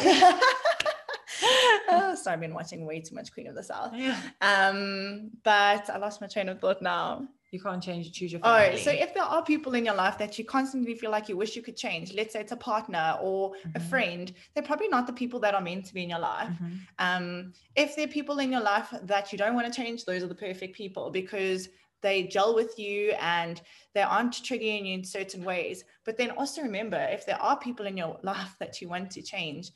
oh, 1.89 2.17
sorry, 2.21 2.35
I've 2.35 2.41
been 2.41 2.55
watching 2.55 2.85
way 2.85 3.01
too 3.01 3.15
much 3.15 3.33
Queen 3.33 3.47
of 3.47 3.55
the 3.55 3.63
South. 3.63 3.93
Yeah. 3.95 4.21
Um, 4.41 5.31
but 5.45 5.89
I 5.89 5.99
lost 5.99 6.21
my 6.21 6.27
train 6.27 6.49
of 6.49 6.59
thought 6.59 6.83
now. 6.83 7.29
You 7.53 7.61
can't 7.61 7.83
change, 7.83 8.11
choose 8.13 8.33
your 8.33 8.41
family. 8.41 8.71
Oh, 8.73 8.77
so 8.79 8.91
if 8.91 9.13
there 9.13 9.25
are 9.25 9.45
people 9.45 9.75
in 9.75 9.85
your 9.85 9.95
life 9.95 10.17
that 10.17 10.39
you 10.39 10.45
constantly 10.45 10.95
feel 10.95 11.11
like 11.11 11.29
you 11.29 11.37
wish 11.37 11.55
you 11.55 11.61
could 11.61 11.77
change, 11.77 12.15
let's 12.15 12.33
say 12.33 12.41
it's 12.41 12.53
a 12.53 12.57
partner 12.57 13.19
or 13.21 13.51
mm-hmm. 13.51 13.77
a 13.77 13.81
friend, 13.81 14.33
they're 14.55 14.65
probably 14.65 14.89
not 14.89 15.07
the 15.07 15.13
people 15.13 15.39
that 15.41 15.55
are 15.55 15.61
meant 15.61 15.85
to 15.85 15.93
be 15.93 16.03
in 16.03 16.09
your 16.09 16.19
life. 16.19 16.49
Mm-hmm. 16.49 16.75
Um, 16.99 17.53
if 17.77 17.95
there 17.95 18.07
are 18.07 18.09
people 18.09 18.39
in 18.39 18.51
your 18.51 18.63
life 18.63 18.89
that 19.03 19.33
you 19.33 19.39
don't 19.39 19.55
want 19.55 19.71
to 19.71 19.83
change, 19.83 20.07
those 20.07 20.23
are 20.23 20.29
the 20.29 20.35
perfect 20.35 20.75
people 20.75 21.11
because 21.11 21.69
they 22.01 22.23
gel 22.23 22.55
with 22.55 22.79
you 22.79 23.13
and 23.21 23.61
they 23.95 24.01
aren't 24.01 24.33
triggering 24.33 24.87
you 24.87 24.95
in 24.95 25.05
certain 25.05 25.45
ways. 25.45 25.85
But 26.07 26.17
then 26.17 26.31
also 26.31 26.63
remember, 26.63 27.07
if 27.11 27.27
there 27.27 27.41
are 27.41 27.59
people 27.59 27.85
in 27.85 27.99
your 27.99 28.19
life 28.23 28.57
that 28.61 28.81
you 28.81 28.89
want 28.89 29.11
to 29.11 29.21
change, 29.21 29.73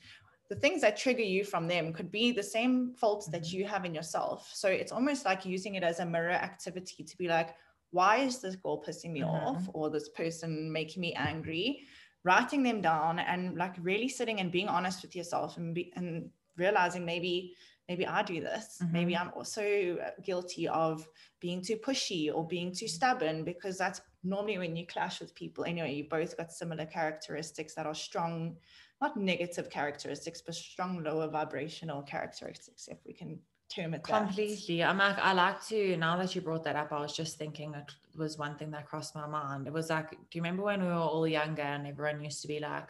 the 0.49 0.55
things 0.55 0.81
that 0.81 0.97
trigger 0.97 1.21
you 1.21 1.43
from 1.43 1.67
them 1.67 1.93
could 1.93 2.09
be 2.09 2.31
the 2.31 2.41
same 2.41 2.95
faults 2.95 3.27
that 3.27 3.43
mm-hmm. 3.43 3.57
you 3.57 3.65
have 3.67 3.85
in 3.85 3.93
yourself. 3.93 4.49
So 4.51 4.67
it's 4.67 4.91
almost 4.91 5.25
like 5.25 5.45
using 5.45 5.75
it 5.75 5.83
as 5.83 5.99
a 5.99 6.05
mirror 6.05 6.31
activity 6.31 7.03
to 7.03 7.17
be 7.17 7.27
like, 7.27 7.53
why 7.91 8.17
is 8.17 8.39
this 8.39 8.55
girl 8.55 8.83
pissing 8.85 9.11
me 9.11 9.21
mm-hmm. 9.21 9.47
off 9.47 9.69
or 9.73 9.89
this 9.89 10.09
person 10.09 10.71
making 10.71 11.01
me 11.01 11.13
angry 11.13 11.83
writing 12.23 12.63
them 12.63 12.81
down 12.81 13.19
and 13.19 13.57
like 13.57 13.75
really 13.79 14.09
sitting 14.09 14.39
and 14.39 14.51
being 14.51 14.67
honest 14.67 15.01
with 15.01 15.15
yourself 15.15 15.57
and 15.57 15.73
be, 15.73 15.93
and 15.95 16.29
realizing 16.57 17.05
maybe 17.05 17.53
maybe 17.87 18.05
I 18.05 18.21
do 18.23 18.41
this 18.41 18.79
mm-hmm. 18.81 18.91
maybe 18.91 19.15
I'm 19.15 19.31
also 19.35 19.97
guilty 20.23 20.67
of 20.67 21.07
being 21.39 21.61
too 21.61 21.77
pushy 21.77 22.33
or 22.33 22.45
being 22.45 22.73
too 22.73 22.87
stubborn 22.87 23.43
because 23.43 23.77
that's 23.77 24.01
normally 24.23 24.57
when 24.57 24.75
you 24.75 24.85
clash 24.85 25.21
with 25.21 25.33
people 25.35 25.63
anyway 25.63 25.93
you 25.93 26.05
both 26.09 26.35
got 26.35 26.51
similar 26.51 26.85
characteristics 26.85 27.75
that 27.75 27.85
are 27.85 27.95
strong 27.95 28.57
not 28.99 29.15
negative 29.15 29.69
characteristics 29.69 30.41
but 30.45 30.55
strong 30.55 31.03
lower 31.03 31.29
vibrational 31.29 32.01
characteristics 32.01 32.87
if 32.89 32.97
we 33.05 33.13
can 33.13 33.39
term 33.69 33.93
it 33.93 34.03
completely. 34.03 34.83
I'm 34.83 34.97
like 34.97 35.17
i 35.19 35.33
like 35.33 35.65
to 35.67 35.97
now 35.97 36.17
that 36.17 36.33
you 36.35 36.41
brought 36.41 36.63
that 36.63 36.75
up 36.75 36.91
i 36.91 36.99
was 36.99 37.13
just 37.13 37.37
thinking 37.37 37.75
was 38.17 38.37
one 38.37 38.55
thing 38.57 38.71
that 38.71 38.87
crossed 38.87 39.15
my 39.15 39.27
mind 39.27 39.67
it 39.67 39.73
was 39.73 39.89
like 39.89 40.11
do 40.11 40.17
you 40.33 40.41
remember 40.41 40.63
when 40.63 40.81
we 40.81 40.87
were 40.87 40.93
all 40.93 41.27
younger 41.27 41.61
and 41.61 41.87
everyone 41.87 42.21
used 42.23 42.41
to 42.41 42.47
be 42.47 42.59
like 42.59 42.87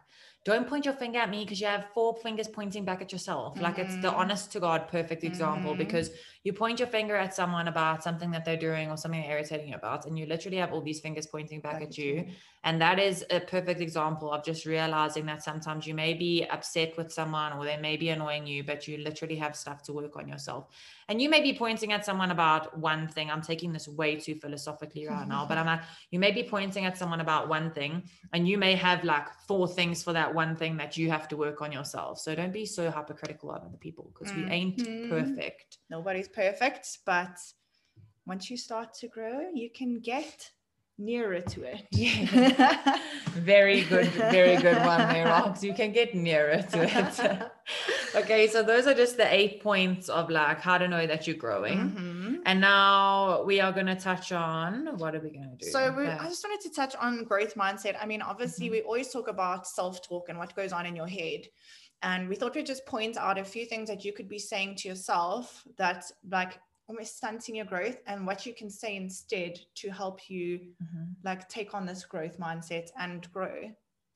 don't 0.47 0.65
point 0.65 0.85
your 0.85 0.93
finger 0.93 1.19
at 1.19 1.29
me 1.29 1.43
because 1.43 1.59
you 1.59 1.67
have 1.67 1.87
four 1.93 2.15
fingers 2.23 2.47
pointing 2.47 2.85
back 2.85 3.01
at 3.01 3.11
yourself. 3.11 3.55
Mm-hmm. 3.55 3.63
Like 3.63 3.79
it's 3.79 3.95
the 3.95 4.07
mm-hmm. 4.07 4.15
honest 4.15 4.49
to 4.53 4.61
God 4.61 4.87
perfect 4.87 5.25
example 5.25 5.71
mm-hmm. 5.71 5.79
because 5.79 6.09
you 6.45 6.53
point 6.53 6.79
your 6.79 6.87
finger 6.87 7.17
at 7.17 7.33
someone 7.33 7.67
about 7.67 8.01
something 8.01 8.31
that 8.31 8.45
they're 8.45 8.55
doing 8.55 8.89
or 8.89 8.95
something 8.95 9.19
they're 9.19 9.31
irritating 9.31 9.67
you 9.67 9.75
about, 9.75 10.05
and 10.05 10.17
you 10.17 10.25
literally 10.25 10.55
have 10.55 10.71
all 10.71 10.79
these 10.79 11.01
fingers 11.01 11.27
pointing 11.27 11.59
back, 11.59 11.79
back 11.79 11.89
at 11.89 11.97
you. 11.97 12.13
you. 12.13 12.25
And 12.63 12.81
that 12.81 12.97
is 12.97 13.25
a 13.29 13.41
perfect 13.41 13.81
example 13.81 14.31
of 14.31 14.45
just 14.45 14.65
realizing 14.65 15.25
that 15.25 15.43
sometimes 15.43 15.85
you 15.85 15.93
may 15.93 16.13
be 16.13 16.45
upset 16.49 16.95
with 16.95 17.11
someone 17.11 17.51
or 17.51 17.65
they 17.65 17.75
may 17.75 17.97
be 17.97 18.07
annoying 18.07 18.47
you, 18.47 18.63
but 18.63 18.87
you 18.87 18.99
literally 18.99 19.35
have 19.35 19.53
stuff 19.53 19.83
to 19.83 19.91
work 19.91 20.15
on 20.15 20.29
yourself. 20.29 20.67
And 21.09 21.21
you 21.21 21.29
may 21.29 21.41
be 21.41 21.53
pointing 21.53 21.91
at 21.91 22.05
someone 22.05 22.31
about 22.31 22.77
one 22.77 23.09
thing. 23.09 23.29
I'm 23.29 23.41
taking 23.41 23.73
this 23.73 23.87
way 23.89 24.15
too 24.15 24.35
philosophically 24.35 25.07
right 25.07 25.16
now, 25.25 25.45
but 25.45 25.57
I'm 25.57 25.65
like, 25.65 25.81
you 26.11 26.19
may 26.19 26.31
be 26.31 26.43
pointing 26.43 26.85
at 26.85 26.97
someone 26.97 27.21
about 27.21 27.47
one 27.47 27.71
thing, 27.71 28.03
and 28.33 28.47
you 28.47 28.57
may 28.57 28.75
have 28.75 29.03
like 29.03 29.27
four 29.47 29.67
things 29.67 30.03
for 30.03 30.13
that 30.13 30.33
one 30.33 30.55
thing 30.55 30.77
that 30.77 30.97
you 30.97 31.09
have 31.09 31.27
to 31.29 31.37
work 31.37 31.61
on 31.61 31.71
yourself. 31.71 32.19
So 32.19 32.35
don't 32.35 32.53
be 32.53 32.65
so 32.65 32.91
hypocritical 32.91 33.51
of 33.51 33.63
other 33.63 33.77
people 33.77 34.11
because 34.13 34.33
mm-hmm. 34.33 34.49
we 34.49 34.51
ain't 34.51 34.77
mm-hmm. 34.77 35.09
perfect. 35.09 35.77
Nobody's 35.89 36.27
perfect, 36.27 36.99
but 37.05 37.37
once 38.25 38.49
you 38.49 38.57
start 38.57 38.93
to 38.95 39.07
grow, 39.07 39.49
you 39.53 39.69
can 39.69 39.99
get 39.99 40.51
nearer 40.97 41.41
to 41.41 41.63
it. 41.63 41.85
Yeah. 41.91 42.99
very 43.33 43.83
good, 43.83 44.07
very 44.07 44.57
good 44.57 44.77
one 44.85 45.07
there, 45.09 45.27
Rox. 45.27 45.63
You 45.63 45.73
can 45.73 45.91
get 45.91 46.15
nearer 46.15 46.61
to 46.61 46.83
it. 46.83 47.51
okay, 48.15 48.47
so 48.47 48.63
those 48.63 48.87
are 48.87 48.93
just 48.93 49.17
the 49.17 49.33
eight 49.33 49.61
points 49.61 50.09
of 50.09 50.29
like 50.29 50.59
how 50.59 50.77
to 50.77 50.87
know 50.87 51.05
that 51.05 51.27
you're 51.27 51.37
growing. 51.37 51.77
Mm-hmm. 51.77 52.16
And 52.45 52.61
now 52.61 53.43
we 53.43 53.59
are 53.59 53.71
going 53.71 53.85
to 53.87 53.95
touch 53.95 54.31
on 54.31 54.97
what 54.97 55.15
are 55.15 55.19
we 55.19 55.31
going 55.31 55.49
to 55.57 55.65
do? 55.65 55.71
So 55.71 55.93
we, 55.97 56.07
I 56.07 56.27
just 56.27 56.43
wanted 56.43 56.61
to 56.69 56.75
touch 56.75 56.95
on 56.95 57.23
growth 57.23 57.55
mindset. 57.55 57.95
I 58.01 58.05
mean, 58.05 58.21
obviously, 58.21 58.67
mm-hmm. 58.67 58.73
we 58.73 58.81
always 58.81 59.09
talk 59.09 59.27
about 59.27 59.67
self 59.67 60.01
talk 60.01 60.29
and 60.29 60.37
what 60.37 60.55
goes 60.55 60.71
on 60.71 60.85
in 60.85 60.95
your 60.95 61.07
head. 61.07 61.47
And 62.03 62.29
we 62.29 62.35
thought 62.35 62.55
we'd 62.55 62.65
just 62.65 62.85
point 62.85 63.17
out 63.17 63.37
a 63.37 63.43
few 63.43 63.65
things 63.65 63.89
that 63.89 64.05
you 64.05 64.13
could 64.13 64.29
be 64.29 64.39
saying 64.39 64.75
to 64.77 64.87
yourself 64.87 65.63
that, 65.77 66.05
like, 66.29 66.59
almost 66.87 67.17
stunting 67.17 67.55
your 67.55 67.65
growth 67.65 67.97
and 68.07 68.25
what 68.25 68.45
you 68.45 68.53
can 68.53 68.69
say 68.69 68.95
instead 68.95 69.59
to 69.75 69.89
help 69.89 70.29
you 70.29 70.59
mm-hmm. 70.81 71.03
like 71.23 71.47
take 71.49 71.73
on 71.73 71.85
this 71.85 72.05
growth 72.05 72.39
mindset 72.39 72.89
and 72.99 73.31
grow 73.33 73.71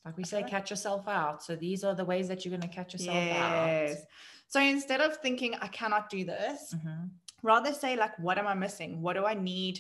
like 0.06 0.17
we 0.17 0.24
say 0.24 0.41
catch 0.43 0.69
yourself 0.69 1.08
out 1.08 1.43
so 1.43 1.56
these 1.56 1.84
are 1.84 1.93
the 1.93 2.06
ways 2.06 2.28
that 2.28 2.45
you're 2.45 2.58
going 2.58 2.62
to 2.62 2.74
catch 2.76 2.93
yourself 2.93 3.15
yes. 3.15 3.91
out 3.91 3.97
so 4.47 4.60
instead 4.62 5.02
of 5.02 5.17
thinking 5.17 5.54
i 5.62 5.67
cannot 5.67 6.10
do 6.10 6.24
this 6.24 6.74
mm-hmm. 6.76 7.08
Rather 7.41 7.73
say 7.73 7.95
like 7.95 8.17
what 8.19 8.38
am 8.38 8.47
i 8.47 8.54
missing 8.54 9.01
what 9.01 9.13
do 9.13 9.25
i 9.25 9.34
need 9.34 9.80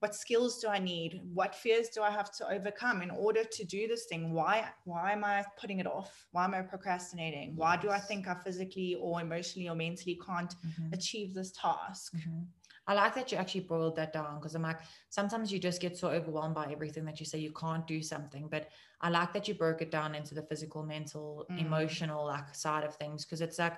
what 0.00 0.14
skills 0.14 0.60
do 0.60 0.68
i 0.68 0.78
need 0.78 1.20
what 1.34 1.54
fears 1.54 1.88
do 1.88 2.02
i 2.02 2.10
have 2.10 2.30
to 2.30 2.48
overcome 2.50 3.02
in 3.02 3.10
order 3.10 3.42
to 3.44 3.64
do 3.64 3.86
this 3.88 4.04
thing 4.06 4.32
why 4.32 4.64
why 4.84 5.12
am 5.12 5.24
i 5.24 5.44
putting 5.60 5.78
it 5.78 5.86
off 5.86 6.26
why 6.32 6.44
am 6.44 6.54
i 6.54 6.62
procrastinating 6.62 7.54
why 7.56 7.76
do 7.76 7.90
i 7.90 7.98
think 7.98 8.28
i 8.28 8.34
physically 8.34 8.96
or 9.00 9.20
emotionally 9.20 9.68
or 9.68 9.74
mentally 9.74 10.18
can't 10.24 10.54
mm-hmm. 10.66 10.92
achieve 10.92 11.34
this 11.34 11.52
task 11.52 12.14
mm-hmm. 12.14 12.42
I 12.88 12.94
like 12.94 13.14
that 13.16 13.30
you 13.30 13.36
actually 13.36 13.60
boiled 13.60 13.96
that 13.96 14.14
down 14.14 14.36
because 14.36 14.54
I'm 14.54 14.62
like, 14.62 14.78
sometimes 15.10 15.52
you 15.52 15.58
just 15.58 15.78
get 15.78 15.98
so 15.98 16.08
overwhelmed 16.08 16.54
by 16.54 16.72
everything 16.72 17.04
that 17.04 17.20
you 17.20 17.26
say 17.26 17.38
you 17.38 17.52
can't 17.52 17.86
do 17.86 18.02
something. 18.02 18.48
But 18.50 18.70
I 19.02 19.10
like 19.10 19.34
that 19.34 19.46
you 19.46 19.52
broke 19.52 19.82
it 19.82 19.90
down 19.90 20.14
into 20.14 20.34
the 20.34 20.42
physical, 20.42 20.82
mental, 20.82 21.44
mm. 21.50 21.60
emotional 21.60 22.24
like 22.24 22.54
side 22.54 22.84
of 22.84 22.94
things 22.94 23.26
because 23.26 23.42
it's 23.42 23.58
like 23.58 23.74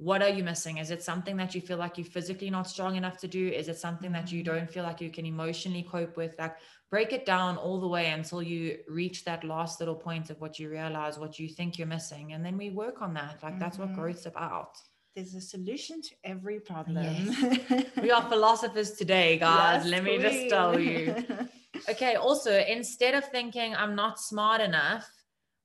what 0.00 0.22
are 0.22 0.30
you 0.30 0.42
missing? 0.42 0.78
Is 0.78 0.90
it 0.90 1.02
something 1.02 1.36
that 1.36 1.54
you 1.54 1.60
feel 1.60 1.76
like 1.76 1.98
you're 1.98 2.06
physically 2.06 2.48
not 2.48 2.66
strong 2.66 2.96
enough 2.96 3.18
to 3.18 3.28
do? 3.28 3.48
Is 3.48 3.68
it 3.68 3.76
something 3.76 4.10
that 4.12 4.32
you 4.32 4.42
mm-hmm. 4.42 4.56
don't 4.56 4.70
feel 4.70 4.82
like 4.82 5.02
you 5.02 5.10
can 5.10 5.26
emotionally 5.26 5.82
cope 5.82 6.16
with? 6.16 6.34
Like 6.38 6.56
break 6.90 7.12
it 7.12 7.26
down 7.26 7.58
all 7.58 7.78
the 7.78 7.86
way 7.86 8.06
until 8.08 8.42
you 8.42 8.78
reach 8.88 9.26
that 9.26 9.44
last 9.44 9.78
little 9.78 9.94
point 9.94 10.30
of 10.30 10.40
what 10.40 10.58
you 10.58 10.70
realize 10.70 11.18
what 11.18 11.38
you 11.38 11.48
think 11.50 11.76
you're 11.76 11.86
missing 11.86 12.32
and 12.32 12.42
then 12.42 12.56
we 12.56 12.70
work 12.70 13.02
on 13.02 13.12
that. 13.12 13.40
Like 13.42 13.58
that's 13.58 13.76
what 13.76 13.88
mm-hmm. 13.88 14.00
growth's 14.00 14.24
about. 14.24 14.78
There's 15.14 15.34
a 15.34 15.40
solution 15.40 16.00
to 16.00 16.10
every 16.24 16.60
problem. 16.60 17.04
Yes. 17.04 17.84
we 18.02 18.10
are 18.10 18.26
philosophers 18.26 18.92
today 18.92 19.36
guys. 19.36 19.84
Yes, 19.84 19.90
let 19.92 20.04
me 20.04 20.16
just 20.16 20.48
tell 20.48 20.80
you. 20.80 21.14
Okay 21.88 22.14
also 22.16 22.52
instead 22.58 23.14
of 23.14 23.24
thinking 23.26 23.74
i'm 23.74 23.94
not 23.94 24.20
smart 24.20 24.60
enough 24.60 25.08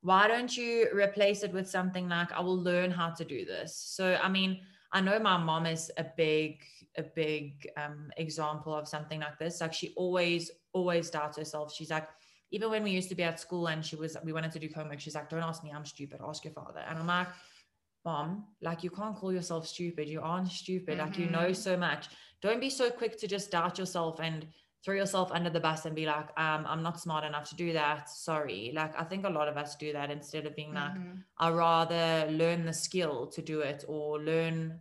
why 0.05 0.27
don't 0.27 0.55
you 0.55 0.87
replace 0.93 1.41
it 1.41 1.51
with 1.51 1.67
something 1.67 2.07
like 2.07 2.31
i 2.31 2.39
will 2.39 2.61
learn 2.71 2.91
how 2.91 3.09
to 3.09 3.25
do 3.25 3.43
this. 3.43 3.75
So 3.75 4.17
i 4.21 4.29
mean 4.29 4.59
i 4.91 5.01
know 5.01 5.17
my 5.19 5.37
mom 5.37 5.65
is 5.65 5.91
a 5.97 6.05
big 6.15 6.61
a 6.97 7.03
big 7.03 7.67
um, 7.75 8.11
example 8.15 8.73
of 8.73 8.87
something 8.87 9.19
like 9.19 9.37
this. 9.37 9.59
Like 9.59 9.73
she 9.73 9.93
always 9.97 10.51
always 10.71 11.09
doubts 11.09 11.37
herself. 11.37 11.73
She's 11.73 11.89
like 11.89 12.07
even 12.51 12.69
when 12.69 12.83
we 12.83 12.91
used 12.91 13.09
to 13.09 13.15
be 13.15 13.23
at 13.23 13.39
school 13.39 13.67
and 13.67 13.83
she 13.83 13.95
was 13.95 14.15
we 14.23 14.31
wanted 14.31 14.51
to 14.51 14.59
do 14.59 14.69
homework 14.73 14.99
she's 14.99 15.15
like 15.15 15.29
don't 15.29 15.47
ask 15.51 15.63
me 15.63 15.71
i'm 15.75 15.85
stupid. 15.85 16.19
Ask 16.23 16.45
your 16.45 16.53
father. 16.53 16.83
And 16.87 16.99
i'm 16.99 17.07
like 17.07 17.27
mom 18.05 18.45
like 18.61 18.83
you 18.83 18.91
can't 18.91 19.15
call 19.15 19.33
yourself 19.33 19.67
stupid. 19.67 20.07
You 20.07 20.21
aren't 20.21 20.51
stupid. 20.51 20.97
Mm-hmm. 20.99 21.07
like 21.07 21.17
you 21.17 21.29
know 21.31 21.49
mm-hmm. 21.49 21.67
so 21.67 21.75
much. 21.87 22.09
Don't 22.43 22.61
be 22.61 22.69
so 22.69 22.91
quick 22.91 23.17
to 23.21 23.27
just 23.27 23.49
doubt 23.49 23.79
yourself 23.79 24.19
and 24.19 24.45
throw 24.85 24.93
yourself 24.93 25.31
under 25.31 25.49
the 25.49 25.59
bus 25.59 25.85
and 25.85 25.95
be 25.95 26.05
like, 26.05 26.29
um, 26.37 26.63
I'm 26.67 26.83
not 26.83 26.99
smart 26.99 27.23
enough 27.23 27.49
to 27.49 27.55
do 27.55 27.73
that. 27.73 28.07
Sorry. 28.07 28.71
Like, 28.75 28.93
I 28.99 29.03
think 29.03 29.25
a 29.25 29.29
lot 29.29 29.47
of 29.47 29.57
us 29.57 29.75
do 29.75 29.91
that 29.93 30.11
instead 30.11 30.45
of 30.45 30.55
being 30.55 30.73
mm-hmm. 30.73 30.97
like, 30.99 31.17
I 31.39 31.49
rather 31.49 32.31
learn 32.31 32.65
the 32.65 32.73
skill 32.73 33.25
to 33.27 33.41
do 33.41 33.61
it 33.61 33.83
or 33.87 34.21
learn 34.21 34.79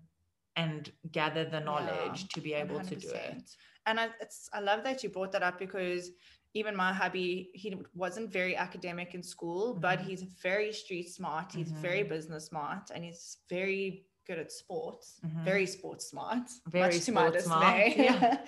and 0.57 0.93
gather 1.11 1.47
the 1.47 1.61
knowledge 1.61 2.21
yeah, 2.21 2.29
to 2.35 2.41
be 2.43 2.53
able 2.53 2.79
100%. 2.79 2.89
to 2.91 2.97
do 2.97 3.09
it. 3.09 3.51
And 3.87 3.99
I, 3.99 4.09
it's, 4.21 4.51
I 4.53 4.61
love 4.61 4.85
that 4.85 5.03
you 5.03 5.09
brought 5.09 5.33
that 5.33 5.43
up 5.43 5.59
because 5.59 6.11
even 6.53 6.77
my 6.77 6.93
hubby, 6.93 7.51
he 7.55 7.75
wasn't 7.95 8.31
very 8.31 8.57
academic 8.57 9.15
in 9.15 9.23
school, 9.23 9.73
mm-hmm. 9.73 9.81
but 9.81 10.01
he's 10.01 10.23
very 10.43 10.73
street 10.73 11.09
smart. 11.09 11.53
He's 11.53 11.73
mm-hmm. 11.73 11.81
very 11.81 12.03
business 12.03 12.47
smart 12.47 12.91
and 12.95 13.03
he's 13.03 13.39
very 13.49 14.05
good 14.27 14.39
at 14.39 14.53
sports, 14.53 15.21
mm-hmm. 15.25 15.45
very 15.45 15.67
sports 15.67 16.07
smart, 16.07 16.51
very 16.69 16.95
much 16.95 17.05
to 17.05 17.13
my 17.13 17.31
dismay. 17.31 17.95
Yeah. 17.97 18.39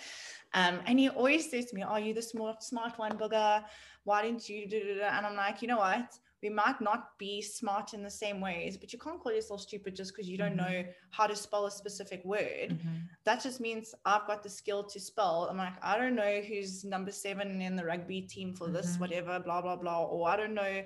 Um, 0.55 0.81
and 0.87 0.99
he 0.99 1.11
always 1.11 1.51
says 1.51 1.67
to 1.67 1.77
me, 1.77 1.83
Are 1.83 2.01
you 2.01 2.15
the 2.15 2.23
smart, 2.23 2.63
smart 2.63 2.99
one, 2.99 3.19
booger? 3.19 3.63
Why 4.05 4.23
didn't 4.23 4.49
you 4.49 4.67
do 4.67 4.77
it? 4.77 5.03
And 5.03 5.27
I'm 5.27 5.37
like, 5.37 5.61
You 5.61 5.69
know 5.69 5.79
what? 5.79 6.17
We 6.43 6.51
might 6.51 6.81
not 6.81 7.19
be 7.19 7.43
smart 7.43 7.95
in 7.95 8.03
the 8.03 8.11
same 8.11 8.41
ways, 8.41 8.77
but 8.77 8.93
you 8.93 8.99
can't 8.99 9.21
call 9.21 9.33
yourself 9.33 9.63
stupid 9.63 9.97
just 9.97 10.15
because 10.15 10.29
you 10.29 10.39
don't 10.39 10.57
mm-hmm. 10.57 10.73
know 10.73 10.85
how 11.11 11.27
to 11.27 11.35
spell 11.35 11.67
a 11.67 11.71
specific 11.71 12.25
word. 12.25 12.71
Mm-hmm. 12.71 12.97
That 13.25 13.43
just 13.43 13.59
means 13.59 13.95
I've 14.05 14.27
got 14.27 14.43
the 14.43 14.51
skill 14.51 14.85
to 14.85 15.01
spell. 15.01 15.49
I'm 15.51 15.57
like, 15.57 15.73
I 15.83 15.99
don't 15.99 16.15
know 16.15 16.41
who's 16.41 16.85
number 16.85 17.11
seven 17.11 17.61
in 17.61 17.75
the 17.75 17.85
rugby 17.85 18.21
team 18.21 18.55
for 18.55 18.69
this, 18.69 18.93
mm-hmm. 18.93 19.01
whatever, 19.01 19.41
blah, 19.41 19.63
blah, 19.63 19.77
blah. 19.77 20.05
Or 20.05 20.29
I 20.29 20.37
don't 20.37 20.55
know 20.55 20.83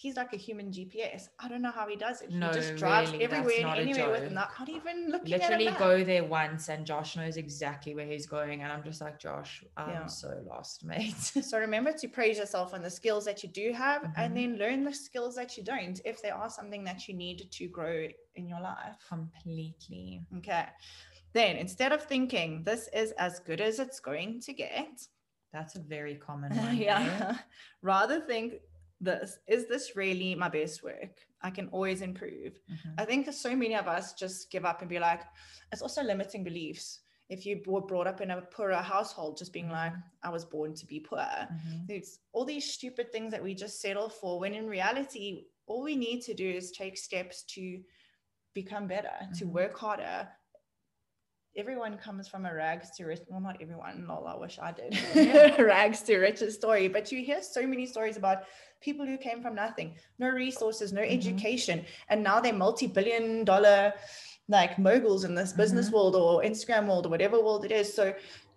he's 0.00 0.16
like 0.16 0.32
a 0.32 0.36
human 0.36 0.70
GPS. 0.70 1.28
I 1.40 1.48
don't 1.48 1.60
know 1.60 1.72
how 1.72 1.88
he 1.88 1.96
does 1.96 2.22
it. 2.22 2.30
He 2.30 2.36
No, 2.38 2.52
just 2.52 2.76
drives 2.76 3.10
really, 3.10 3.24
everywhere 3.24 3.66
and 3.66 3.80
anywhere 3.80 4.10
with 4.10 4.30
not, 4.30 4.50
not 4.58 4.68
even 4.68 4.96
looking 5.10 5.30
Literally 5.30 5.70
go 5.72 6.04
there 6.04 6.22
once 6.24 6.68
and 6.68 6.86
Josh 6.86 7.16
knows 7.16 7.36
exactly 7.36 7.96
where 7.96 8.06
he's 8.06 8.26
going. 8.26 8.62
And 8.62 8.70
I'm 8.72 8.84
just 8.84 9.00
like, 9.00 9.18
Josh, 9.18 9.64
I'm 9.76 9.90
Yeah. 9.90 10.06
so 10.06 10.28
lost, 10.46 10.84
mate. 10.90 11.16
So 11.50 11.58
remember 11.58 11.92
to 11.92 12.06
praise 12.08 12.38
yourself 12.38 12.74
on 12.74 12.80
the 12.82 12.90
skills 13.00 13.24
that 13.24 13.42
you 13.42 13.48
do 13.48 13.72
have 13.72 14.02
Mhm. 14.02 14.12
and 14.20 14.36
then 14.36 14.50
learn 14.62 14.84
the 14.84 14.94
skills 14.94 15.34
that 15.34 15.56
you 15.56 15.64
don't 15.64 16.00
if 16.04 16.22
they 16.22 16.30
are 16.30 16.48
something 16.58 16.84
that 16.84 17.08
you 17.08 17.14
need 17.14 17.38
to 17.58 17.68
grow 17.68 18.06
in 18.36 18.46
your 18.46 18.60
life. 18.60 18.96
Completely. 19.08 20.22
Okay. 20.38 20.66
Then 21.32 21.56
instead 21.56 21.92
of 21.92 22.00
thinking 22.04 22.62
this 22.62 22.88
is 23.02 23.10
as 23.26 23.40
good 23.40 23.60
as 23.60 23.80
it's 23.80 23.98
going 24.00 24.40
to 24.42 24.52
get, 24.52 24.94
That's 25.52 25.74
a 25.76 25.80
very 25.80 26.14
common 26.14 26.50
one. 26.64 26.68
eh? 26.76 26.84
yeah, 26.88 27.36
rather 27.82 28.20
think 28.20 28.54
this 29.00 29.38
is 29.46 29.68
this 29.68 29.94
really 29.96 30.34
my 30.34 30.48
best 30.48 30.82
work? 30.82 31.18
I 31.42 31.50
can 31.50 31.68
always 31.68 32.02
improve. 32.02 32.58
Mhm. 32.68 32.94
I 32.98 33.04
think 33.04 33.32
so 33.32 33.54
many 33.54 33.74
of 33.76 33.86
us 33.86 34.12
just 34.14 34.50
give 34.50 34.64
up 34.64 34.80
and 34.80 34.88
be 34.90 34.98
like, 34.98 35.22
it's 35.72 35.82
also 35.82 36.02
limiting 36.02 36.42
beliefs. 36.44 37.00
If 37.28 37.44
you 37.46 37.62
were 37.66 37.82
brought 37.82 38.06
up 38.06 38.20
in 38.20 38.30
a 38.30 38.40
poorer 38.40 38.74
household, 38.76 39.36
just 39.36 39.52
being 39.52 39.68
like, 39.68 39.92
I 40.22 40.30
was 40.30 40.44
born 40.44 40.74
to 40.74 40.86
be 40.86 40.98
poor. 40.98 41.18
Mhm. 41.52 41.88
It's 41.88 42.18
all 42.32 42.44
these 42.44 42.72
stupid 42.72 43.12
things 43.12 43.30
that 43.32 43.42
we 43.42 43.54
just 43.54 43.80
settle 43.80 44.08
for 44.08 44.40
when 44.40 44.54
in 44.54 44.66
reality, 44.66 45.44
all 45.66 45.82
we 45.82 45.94
need 45.94 46.22
to 46.22 46.34
do 46.34 46.48
is 46.50 46.72
take 46.72 46.96
steps 46.96 47.42
to 47.54 47.84
become 48.54 48.88
better, 48.88 49.12
to 49.38 49.44
Mhm. 49.44 49.52
work 49.52 49.76
harder. 49.78 50.28
Everyone 51.56 51.98
comes 51.98 52.28
from 52.28 52.46
a 52.46 52.54
rags 52.54 52.90
to 52.96 53.04
rich. 53.04 53.20
Well, 53.28 53.40
not 53.40 53.60
everyone. 53.60 54.06
Lol, 54.06 54.26
I 54.28 54.36
wish 54.36 54.58
I 54.60 54.70
did. 54.72 54.92
Rags 55.58 56.02
to 56.02 56.16
riches 56.18 56.54
story. 56.54 56.86
But 56.88 57.10
you 57.10 57.24
hear 57.24 57.42
so 57.42 57.66
many 57.66 57.84
stories 57.86 58.16
about 58.16 58.44
people 58.80 59.04
who 59.06 59.18
came 59.18 59.42
from 59.42 59.54
nothing, 59.54 59.94
no 60.18 60.28
resources, 60.28 60.92
no 60.92 61.02
Mhm. 61.02 61.16
education, 61.16 61.84
and 62.08 62.22
now 62.22 62.40
they're 62.40 62.52
multi-billion 62.52 63.44
dollar 63.44 63.92
like 64.48 64.78
moguls 64.78 65.24
in 65.24 65.34
this 65.34 65.52
business 65.52 65.88
Mhm. 65.88 65.92
world 65.92 66.16
or 66.16 66.42
Instagram 66.42 66.86
world 66.86 67.06
or 67.06 67.10
whatever 67.10 67.42
world 67.42 67.64
it 67.64 67.72
is. 67.72 67.92
So 67.92 68.14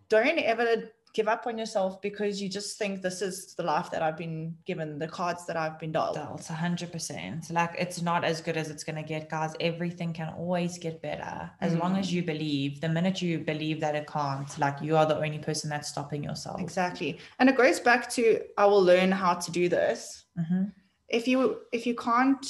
don't 0.10 0.40
ever 0.40 0.92
give 1.14 1.28
up 1.28 1.46
on 1.46 1.58
yourself 1.58 2.02
because 2.02 2.42
you 2.42 2.48
just 2.48 2.78
think 2.78 3.02
this 3.02 3.22
is 3.22 3.54
the 3.56 3.64
life 3.64 3.92
that 3.92 4.02
I've 4.02 4.16
been 4.18 4.56
given, 4.66 4.98
the 4.98 5.08
cards 5.08 5.46
that 5.48 5.58
I've 5.58 5.78
been 5.80 5.92
dealt. 5.92 6.16
Dealt, 6.16 6.42
100%. 6.42 7.52
Like 7.52 7.76
it's 7.78 8.02
not 8.02 8.24
as 8.24 8.42
good 8.42 8.56
as 8.58 8.70
it's 8.70 8.84
going 8.84 8.96
to 8.96 9.04
get, 9.04 9.30
guys. 9.30 9.54
Everything 9.60 10.14
can 10.14 10.30
always 10.38 10.78
get 10.78 11.02
better 11.02 11.52
as 11.60 11.76
long 11.76 11.98
as 11.98 12.08
Mm. 12.10 12.12
you 12.14 12.24
believe. 12.24 12.82
The 12.82 12.90
minute 12.90 13.22
you 13.22 13.40
believe 13.40 13.80
that 13.82 13.96
it 13.96 14.08
can't, 14.08 14.58
like 14.60 14.82
you 14.82 14.96
are 14.96 15.06
the 15.06 15.18
only 15.18 15.40
person 15.40 15.70
that's 15.70 15.90
stopping 15.90 16.24
yourself. 16.24 16.60
Exactly. 16.62 17.20
And 17.40 17.50
it 17.50 17.58
goes 17.58 17.80
back 17.80 18.10
to 18.12 18.42
I 18.58 18.66
will 18.66 18.84
learn 18.84 19.12
how 19.12 19.34
to 19.36 19.52
do 19.52 19.68
this. 19.70 20.24
Mhm. 20.40 20.72
If 21.10 21.28
you 21.28 21.60
if 21.74 21.86
you 21.86 21.96
can't 21.96 22.46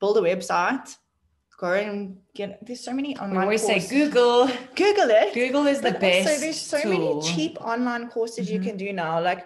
build 0.00 0.16
a 0.18 0.20
website, 0.20 0.96
go 1.58 1.72
and 1.74 2.16
get 2.38 2.64
there's 2.64 2.84
so 2.88 2.92
many 2.92 3.16
online 3.18 3.36
We 3.38 3.42
always 3.42 3.62
courses. 3.62 3.88
say 3.88 3.98
Google. 3.98 4.46
Google 4.76 5.10
it. 5.22 5.34
Google 5.34 5.66
is 5.66 5.80
the 5.80 5.90
best. 5.92 6.28
also 6.28 6.40
there's 6.40 6.60
so 6.60 6.80
tool. 6.80 6.92
many 6.92 7.08
cheap 7.30 7.58
online 7.60 8.08
courses 8.08 8.48
you 8.50 8.60
Mhm. 8.60 8.64
can 8.66 8.76
do 8.84 8.92
now. 8.92 9.20
Like 9.20 9.42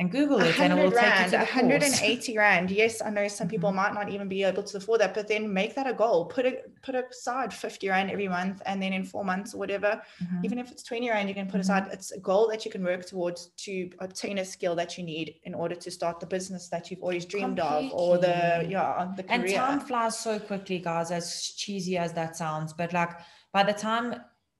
and 0.00 0.10
Google 0.10 0.40
it 0.40 0.58
and 0.58 0.72
it 0.72 0.76
will 0.76 0.90
100 0.90 0.94
take 0.94 1.02
you 1.02 1.08
rand, 1.08 1.30
to 1.32 1.38
the 1.38 1.46
course. 1.46 2.00
180 2.00 2.38
rand. 2.38 2.70
Yes, 2.82 3.02
I 3.02 3.10
know 3.10 3.28
some 3.28 3.48
people 3.48 3.70
Mhm. 3.70 3.74
might 3.80 3.94
not 3.94 4.08
even 4.14 4.28
be 4.28 4.42
able 4.50 4.62
to 4.70 4.76
afford 4.78 5.00
that, 5.02 5.12
but 5.14 5.28
then 5.28 5.52
make 5.52 5.74
that 5.74 5.86
a 5.86 5.92
goal. 5.92 6.24
Put 6.36 6.44
it 6.46 6.56
put 6.82 6.94
aside 6.94 7.52
50 7.52 7.88
rand 7.90 8.10
every 8.10 8.26
month, 8.38 8.62
and 8.64 8.82
then 8.82 8.92
in 8.98 9.04
four 9.04 9.24
months 9.24 9.54
or 9.54 9.58
whatever, 9.58 10.00
Mhm. 10.22 10.44
even 10.46 10.58
if 10.58 10.66
it's 10.72 10.82
20 10.82 11.08
rand, 11.10 11.28
you 11.28 11.34
can 11.34 11.48
put 11.54 11.60
aside. 11.60 11.84
It's 11.92 12.10
a 12.12 12.20
goal 12.30 12.48
that 12.48 12.64
you 12.64 12.70
can 12.70 12.82
work 12.82 13.02
towards 13.06 13.40
to 13.66 13.90
obtain 14.06 14.38
a 14.38 14.44
skill 14.44 14.74
that 14.80 14.96
you 14.96 15.04
need 15.04 15.28
in 15.48 15.54
order 15.54 15.76
to 15.84 15.90
start 15.90 16.18
the 16.20 16.26
business 16.36 16.68
that 16.70 16.90
you've 16.90 17.02
always 17.02 17.26
dreamed 17.26 17.60
of, 17.60 17.84
or 17.92 18.16
the 18.18 18.38
yeah 18.74 19.08
the 19.18 19.22
career. 19.22 19.40
And 19.42 19.48
time 19.54 19.80
flies 19.80 20.18
so 20.18 20.38
quickly, 20.38 20.78
guys, 20.78 21.10
as 21.10 21.26
cheesy 21.62 21.98
as 21.98 22.12
that 22.14 22.36
sounds. 22.36 22.72
But 22.72 22.92
like 22.94 23.12
by 23.52 23.62
the 23.64 23.74
time 23.74 24.08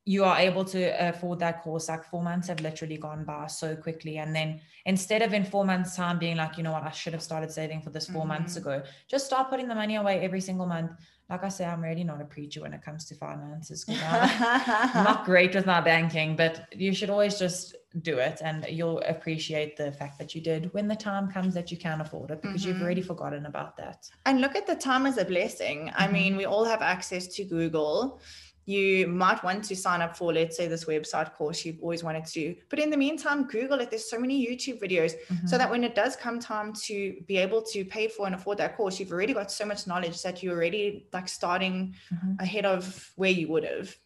you 0.06 0.24
are 0.24 0.38
able 0.38 0.64
to 0.64 1.08
afford 1.08 1.38
that 1.40 1.62
course, 1.62 1.88
like 1.88 2.04
four 2.04 2.22
months 2.22 2.48
have 2.48 2.60
literally 2.60 2.96
gone 2.96 3.24
by 3.24 3.46
so 3.46 3.76
quickly. 3.76 4.16
And 4.18 4.34
then 4.34 4.60
instead 4.86 5.20
of 5.22 5.34
in 5.34 5.44
four 5.44 5.64
months' 5.64 5.94
time 5.94 6.18
being 6.18 6.36
like, 6.36 6.56
you 6.56 6.62
know 6.62 6.72
what, 6.72 6.84
I 6.84 6.90
should 6.90 7.12
have 7.12 7.22
started 7.22 7.50
saving 7.50 7.82
for 7.82 7.90
this 7.90 8.08
4 8.08 8.26
months 8.26 8.54
Mhm. 8.54 8.60
ago, 8.60 8.82
just 9.08 9.26
start 9.26 9.50
putting 9.50 9.68
the 9.68 9.74
money 9.74 9.96
away 9.96 10.20
every 10.20 10.40
single 10.40 10.66
month. 10.66 10.92
Like 11.28 11.44
I 11.44 11.48
say, 11.48 11.64
I'm 11.64 11.82
really 11.82 12.02
not 12.02 12.20
a 12.20 12.24
preacher 12.24 12.62
when 12.62 12.72
it 12.72 12.82
comes 12.82 13.04
to 13.06 13.14
finances. 13.14 13.84
I'm 13.88 13.94
not 15.04 15.24
great 15.24 15.54
with 15.54 15.66
my 15.66 15.80
banking, 15.80 16.34
but 16.34 16.66
you 16.72 16.92
should 16.92 17.10
always 17.10 17.38
just 17.38 17.76
do 18.02 18.18
it 18.18 18.40
and 18.42 18.66
you'll 18.68 19.00
appreciate 19.00 19.76
the 19.76 19.92
fact 19.92 20.18
that 20.18 20.34
you 20.34 20.40
did 20.40 20.72
when 20.74 20.88
the 20.88 20.96
time 20.96 21.30
comes 21.30 21.54
that 21.54 21.70
you 21.70 21.76
can't 21.76 22.00
afford 22.00 22.30
it 22.30 22.40
because 22.42 22.64
you've 22.64 22.78
Mhm. 22.78 22.82
already 22.82 23.02
forgotten 23.02 23.46
about 23.46 23.76
that. 23.76 24.08
And 24.26 24.40
look 24.40 24.56
at 24.56 24.66
the 24.66 24.76
time 24.76 25.06
as 25.06 25.18
a 25.18 25.24
blessing. 25.24 25.92
I 25.94 26.06
Mhm. 26.08 26.12
mean, 26.12 26.36
we 26.36 26.46
all 26.46 26.64
have 26.64 26.82
access 26.82 27.26
to 27.36 27.44
Google. 27.44 28.20
You 28.66 29.08
might 29.08 29.42
want 29.42 29.64
to 29.64 29.74
sign 29.74 30.00
up 30.00 30.16
for, 30.16 30.32
let's 30.32 30.56
say, 30.56 30.68
this 30.68 30.84
website 30.84 31.34
course 31.34 31.64
you've 31.64 31.80
always 31.82 32.04
wanted 32.04 32.24
to 32.26 32.32
do. 32.32 32.54
But 32.68 32.78
in 32.78 32.90
the 32.90 32.96
meantime, 32.96 33.44
Google 33.48 33.80
it. 33.80 33.90
There's 33.90 34.08
so 34.08 34.18
many 34.18 34.46
YouTube 34.46 34.80
videos 34.80 35.12
so 35.46 35.56
Mhm. 35.56 35.58
that 35.58 35.70
when 35.70 35.82
it 35.82 35.94
does 35.94 36.14
come 36.14 36.38
time 36.38 36.72
to 36.86 37.14
be 37.26 37.36
able 37.38 37.62
to 37.62 37.84
pay 37.84 38.06
for 38.08 38.26
and 38.26 38.34
afford 38.34 38.58
that 38.58 38.76
course, 38.76 39.00
you've 39.00 39.12
already 39.12 39.32
got 39.34 39.50
so 39.50 39.64
much 39.64 39.86
knowledge 39.86 40.22
that 40.22 40.42
you're 40.42 40.54
already 40.54 41.08
like 41.12 41.28
starting 41.28 41.94
Mhm. 42.12 42.40
ahead 42.40 42.64
of 42.66 43.10
where 43.16 43.30
you 43.30 43.48
would 43.48 43.64
have. 43.64 43.96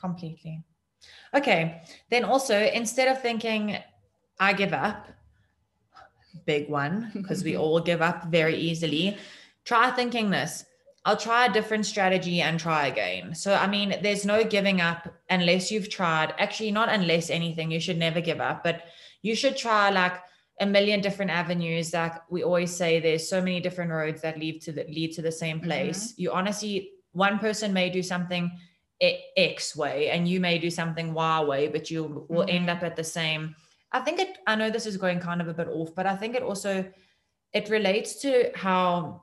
completely. 0.00 0.64
Okay, 1.32 1.82
then 2.10 2.24
also 2.24 2.58
instead 2.58 3.06
of 3.08 3.22
thinking, 3.22 3.78
I 4.40 4.52
give 4.52 4.72
up, 4.72 5.06
big 6.44 6.68
one, 6.68 7.10
because 7.14 7.44
we 7.44 7.56
all 7.62 7.80
give 7.80 8.02
up 8.02 8.24
very 8.24 8.56
easily, 8.56 9.16
try 9.64 9.90
thinking 9.92 10.30
this. 10.30 10.64
I'll 11.04 11.16
try 11.16 11.46
a 11.46 11.52
different 11.52 11.84
strategy 11.84 12.40
and 12.40 12.60
try 12.60 12.86
again. 12.86 13.34
So, 13.34 13.54
I 13.54 13.66
mean, 13.66 13.96
there's 14.02 14.24
no 14.24 14.44
giving 14.44 14.80
up 14.80 15.12
unless 15.28 15.70
you've 15.70 15.90
tried. 15.90 16.32
Actually, 16.38 16.70
not 16.70 16.88
unless 16.88 17.28
anything, 17.28 17.72
you 17.72 17.80
should 17.80 17.98
never 17.98 18.20
give 18.20 18.40
up, 18.40 18.62
but 18.62 18.82
you 19.22 19.34
should 19.34 19.56
try 19.56 19.90
like 19.90 20.14
a 20.60 20.66
million 20.66 21.00
different 21.00 21.32
avenues. 21.32 21.92
Like 21.92 22.14
we 22.30 22.44
always 22.44 22.74
say, 22.74 23.00
there's 23.00 23.28
so 23.28 23.40
many 23.40 23.58
different 23.60 23.90
roads 23.90 24.22
that 24.22 24.38
lead 24.38 24.62
to 24.62 24.72
the 24.72 24.84
lead 24.84 25.12
to 25.14 25.22
the 25.22 25.32
same 25.32 25.58
place. 25.60 26.14
You 26.16 26.30
honestly, 26.30 26.90
one 27.12 27.40
person 27.40 27.72
may 27.72 27.90
do 27.90 28.02
something 28.02 28.50
X 29.36 29.74
way 29.74 30.10
and 30.10 30.28
you 30.28 30.38
may 30.38 30.58
do 30.58 30.70
something 30.70 31.12
Y 31.12 31.40
way, 31.42 31.66
but 31.66 31.90
you 31.90 32.24
will 32.28 32.46
end 32.48 32.68
Mhm. 32.68 32.76
up 32.76 32.84
at 32.84 32.94
the 32.94 33.02
same. 33.02 33.56
I 33.90 34.00
think 34.00 34.20
it, 34.20 34.38
I 34.46 34.54
know 34.54 34.70
this 34.70 34.86
is 34.86 34.96
going 34.96 35.18
kind 35.18 35.40
of 35.40 35.48
a 35.48 35.54
bit 35.54 35.66
off, 35.66 35.92
but 35.96 36.06
I 36.06 36.14
think 36.14 36.36
it 36.36 36.42
also, 36.44 36.84
it 37.52 37.68
relates 37.68 38.20
to 38.22 38.52
how 38.54 39.22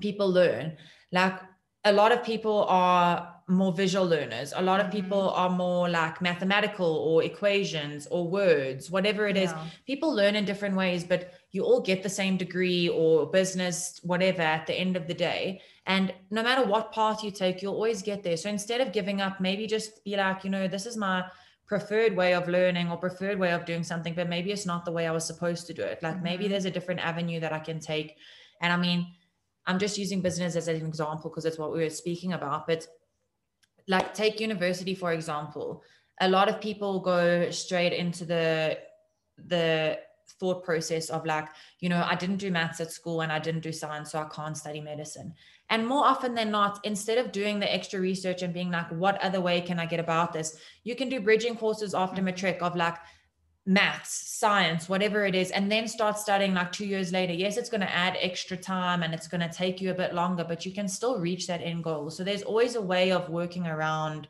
people 0.00 0.30
learn. 0.30 0.76
Like 1.12 1.40
a 1.84 1.92
lot 1.92 2.12
of 2.12 2.22
people 2.22 2.64
are 2.68 3.34
more 3.48 3.72
visual 3.72 4.06
learners. 4.06 4.52
A 4.54 4.60
lot 4.60 4.78
of 4.78 4.88
Mhm. 4.88 4.92
people 4.92 5.30
are 5.30 5.48
more 5.48 5.88
like 5.88 6.20
mathematical 6.20 6.84
or 6.86 7.22
equations 7.22 8.06
or 8.10 8.28
words, 8.28 8.90
whatever 8.90 9.26
it 9.26 9.38
is 9.38 9.50
Yeah. 9.52 9.64
people 9.86 10.12
learn 10.12 10.36
in 10.36 10.44
different 10.44 10.76
ways, 10.76 11.02
but 11.04 11.32
you 11.50 11.64
all 11.64 11.80
get 11.80 12.02
the 12.02 12.10
same 12.10 12.36
degree 12.36 12.88
or 12.90 13.30
business, 13.30 14.00
whatever, 14.02 14.42
at 14.42 14.66
the 14.66 14.74
end 14.74 14.96
of 14.96 15.06
the 15.06 15.14
day. 15.14 15.62
And 15.86 16.12
no 16.30 16.42
matter 16.42 16.62
what 16.66 16.92
path 16.92 17.24
you 17.24 17.30
take, 17.30 17.62
you'll 17.62 17.74
always 17.74 18.02
get 18.02 18.22
there. 18.22 18.36
So 18.36 18.50
instead 18.50 18.82
of 18.82 18.92
giving 18.92 19.22
up, 19.22 19.40
maybe 19.40 19.66
just 19.66 20.04
be 20.04 20.14
like, 20.16 20.44
you 20.44 20.50
know, 20.50 20.68
this 20.68 20.84
is 20.84 20.96
my 20.98 21.24
preferred 21.66 22.14
way 22.16 22.34
of 22.34 22.48
learning 22.48 22.90
or 22.90 22.98
preferred 22.98 23.38
way 23.38 23.52
of 23.52 23.64
doing 23.64 23.82
something, 23.82 24.12
but 24.14 24.28
maybe 24.28 24.52
it's 24.52 24.66
not 24.66 24.84
the 24.84 24.92
way 24.92 25.06
I 25.06 25.10
was 25.10 25.24
supposed 25.24 25.66
to 25.68 25.74
do 25.74 25.82
it. 25.82 26.02
Like 26.02 26.22
maybe 26.22 26.44
Mhm. 26.44 26.50
there's 26.50 26.64
a 26.66 26.70
different 26.70 27.00
avenue 27.00 27.40
that 27.40 27.52
I 27.52 27.60
can 27.60 27.80
take. 27.80 28.16
And 28.60 28.72
I 28.72 28.76
mean, 28.76 29.14
I'm 29.68 29.78
just 29.78 29.98
using 29.98 30.20
business 30.20 30.56
as 30.56 30.66
an 30.66 30.76
example 30.84 31.30
because 31.30 31.44
it's 31.44 31.58
what 31.58 31.72
we 31.72 31.84
were 31.84 31.90
speaking 31.90 32.32
about. 32.32 32.66
But 32.66 32.88
like 33.88 34.14
take 34.14 34.38
university 34.40 34.94
for 34.94 35.12
example 35.12 35.82
a 36.20 36.28
lot 36.28 36.48
of 36.48 36.60
people 36.60 37.00
go 37.00 37.50
straight 37.50 37.92
into 37.92 38.24
the 38.24 38.78
the 39.46 39.98
thought 40.38 40.62
process 40.62 41.08
of 41.08 41.24
like 41.24 41.48
you 41.80 41.88
know 41.88 42.04
i 42.06 42.14
didn't 42.14 42.36
do 42.36 42.50
maths 42.50 42.80
at 42.80 42.92
school 42.92 43.22
and 43.22 43.32
i 43.32 43.38
didn't 43.38 43.62
do 43.62 43.72
science 43.72 44.12
so 44.12 44.18
i 44.20 44.28
can't 44.28 44.56
study 44.58 44.80
medicine 44.80 45.32
and 45.70 45.86
more 45.86 46.04
often 46.04 46.34
than 46.34 46.50
not 46.50 46.78
instead 46.84 47.18
of 47.18 47.32
doing 47.32 47.58
the 47.58 47.74
extra 47.74 47.98
research 47.98 48.42
and 48.42 48.52
being 48.52 48.70
like 48.70 48.90
what 48.92 49.18
other 49.22 49.40
way 49.40 49.60
can 49.60 49.78
i 49.78 49.86
get 49.86 50.00
about 50.00 50.32
this 50.32 50.60
you 50.84 50.94
can 50.94 51.08
do 51.08 51.20
bridging 51.20 51.56
courses 51.56 51.94
after 51.94 52.20
Mhm. 52.20 52.26
matric 52.26 52.62
of 52.62 52.76
like 52.76 52.96
maths 53.68 54.26
science 54.26 54.88
whatever 54.88 55.26
it 55.26 55.34
is 55.34 55.50
and 55.50 55.70
then 55.70 55.86
start 55.86 56.18
studying 56.18 56.54
like 56.54 56.72
two 56.72 56.86
years 56.86 57.12
later. 57.12 57.34
Yes 57.34 57.58
it's 57.58 57.68
going 57.68 57.82
to 57.82 57.94
add 57.94 58.16
extra 58.18 58.56
time 58.56 59.02
and 59.02 59.12
it's 59.12 59.28
going 59.28 59.42
to 59.42 59.54
take 59.54 59.78
you 59.82 59.90
a 59.90 59.94
bit 59.94 60.14
longer 60.14 60.42
but 60.42 60.64
you 60.64 60.72
can 60.72 60.88
still 60.88 61.20
reach 61.20 61.46
that 61.46 61.60
end 61.60 61.84
goal. 61.84 62.08
So 62.08 62.24
there's 62.24 62.42
always 62.42 62.76
a 62.76 62.80
way 62.80 63.12
of 63.12 63.28
working 63.28 63.66
around 63.66 64.26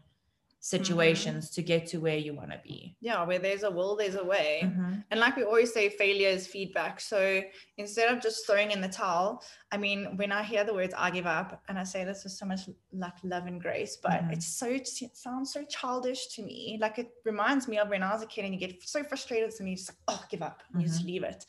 situations 0.60 1.50
to 1.50 1.62
get 1.62 1.86
to 1.86 1.98
where 1.98 2.16
you 2.16 2.34
want 2.34 2.50
to 2.50 2.60
be 2.64 2.96
Yeah, 3.00 3.22
where 3.24 3.38
there's 3.38 3.62
a 3.62 3.70
will, 3.70 3.96
there's 3.96 4.16
a 4.16 4.24
way. 4.24 4.60
Mhm. 4.64 5.04
And 5.10 5.20
like 5.20 5.36
we 5.36 5.44
always 5.44 5.72
say, 5.72 5.88
failure 5.88 6.28
is 6.28 6.46
feedback. 6.46 7.00
So 7.00 7.42
instead 7.76 8.12
of 8.14 8.20
just 8.20 8.44
throwing 8.46 8.70
in 8.72 8.80
the 8.80 8.88
towel, 8.88 9.42
I 9.70 9.76
mean, 9.76 10.16
when 10.16 10.32
I 10.32 10.42
hear 10.42 10.64
the 10.64 10.74
words 10.74 10.94
I 10.96 11.10
give 11.10 11.26
up 11.26 11.62
and 11.68 11.78
I 11.78 11.84
say 11.84 12.04
this 12.04 12.24
with 12.24 12.32
so 12.32 12.44
much 12.46 12.62
like 12.92 13.14
love 13.22 13.46
and 13.46 13.60
grace, 13.60 13.96
but 13.96 14.22
Mhm. 14.22 14.32
it's 14.32 14.46
so, 14.46 14.66
it 14.68 14.88
sounds 15.16 15.52
so 15.52 15.64
childish 15.64 16.26
to 16.34 16.42
me. 16.42 16.78
Like 16.80 16.98
it 16.98 17.10
reminds 17.24 17.68
me 17.68 17.78
of 17.78 17.88
when 17.88 18.02
I 18.02 18.12
was 18.12 18.22
a 18.22 18.26
kid 18.26 18.44
and 18.44 18.52
you 18.54 18.60
get 18.60 18.82
so 18.82 19.04
frustrated 19.04 19.52
and 19.60 19.68
you 19.68 19.76
just 19.76 19.90
like, 19.90 19.98
oh, 20.08 20.24
give 20.30 20.42
up. 20.42 20.62
You 20.76 20.82
just 20.86 21.04
leave 21.04 21.22
it. 21.24 21.44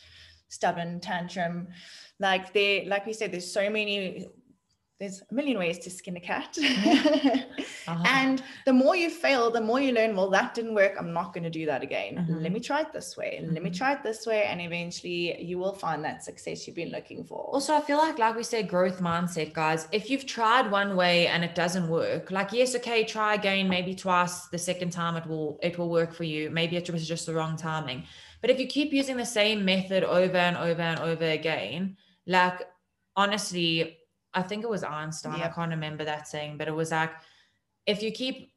stubborn 0.52 1.00
tantrum 1.00 1.68
like 2.20 2.52
they 2.54 2.84
like 2.86 3.06
we 3.06 3.14
said 3.14 3.32
there's 3.32 3.52
so 3.54 3.70
many 3.70 4.26
there's 5.00 5.22
a 5.32 5.34
million 5.34 5.58
ways 5.58 5.80
to 5.80 5.90
skin 5.90 6.18
a 6.18 6.20
cat. 6.20 6.58
uh-huh. 6.62 8.04
And 8.06 8.44
the 8.66 8.74
more 8.74 8.98
you 8.98 9.10
fail, 9.10 9.50
the 9.50 9.62
more 9.62 9.80
you 9.80 9.94
learn, 9.94 10.14
well, 10.14 10.30
that 10.32 10.54
didn't 10.54 10.76
work. 10.76 10.96
I'm 11.00 11.14
not 11.14 11.34
going 11.34 11.46
to 11.46 11.50
do 11.50 11.66
that 11.68 11.82
again. 11.82 12.18
Mm-hmm. 12.18 12.44
Let 12.44 12.52
me 12.52 12.60
try 12.60 12.82
it 12.82 12.92
this 12.92 13.16
way. 13.16 13.40
Mm-hmm. 13.42 13.54
Let 13.54 13.64
me 13.64 13.70
mm-hmm. 13.70 13.78
try 13.78 13.94
it 13.94 14.04
this 14.04 14.28
way. 14.28 14.44
And 14.44 14.60
eventually 14.60 15.42
you 15.42 15.58
will 15.58 15.72
find 15.74 16.04
that 16.04 16.26
success 16.26 16.68
you've 16.68 16.76
been 16.76 16.92
looking 16.92 17.24
for. 17.24 17.46
Also, 17.54 17.74
I 17.74 17.80
feel 17.80 17.98
like, 17.98 18.20
like 18.20 18.36
we 18.36 18.44
said, 18.44 18.68
growth 18.68 19.00
mindset, 19.00 19.54
guys. 19.54 19.88
If 19.94 20.10
you've 20.10 20.26
tried 20.26 20.70
one 20.70 20.98
way 20.98 21.28
and 21.28 21.46
it 21.46 21.56
doesn't 21.56 21.88
work, 21.88 22.30
like, 22.30 22.52
yes, 22.52 22.76
okay, 22.76 23.06
try 23.06 23.36
again, 23.36 23.70
maybe 23.70 23.96
twice. 23.96 24.48
The 24.48 24.58
second 24.58 24.90
time 24.90 25.16
it 25.16 25.26
will, 25.26 25.60
it 25.64 25.78
will 25.78 25.90
work 25.90 26.14
for 26.14 26.26
you. 26.26 26.50
Maybe 26.50 26.76
it 26.76 26.90
was 26.90 27.08
just 27.08 27.26
the 27.26 27.34
wrong 27.34 27.56
timing. 27.56 28.04
But 28.42 28.50
if 28.50 28.60
you 28.60 28.68
keep 28.68 28.92
using 28.92 29.16
the 29.16 29.26
same 29.26 29.64
method 29.64 30.04
over 30.04 30.38
and 30.38 30.58
over 30.58 30.82
and 30.82 31.00
over 31.00 31.26
again, 31.26 31.96
like, 32.28 32.68
honestly, 33.16 33.99
I 34.34 34.42
think 34.42 34.64
it 34.64 34.70
was 34.70 34.84
Einstein. 34.84 35.40
Yep. 35.40 35.52
I 35.52 35.54
can't 35.54 35.72
remember 35.72 36.06
that 36.06 36.28
saying, 36.28 36.58
but 36.58 36.68
it 36.68 36.74
was 36.74 36.92
like 36.92 37.12
if 37.86 38.04
you 38.04 38.12
keep 38.12 38.49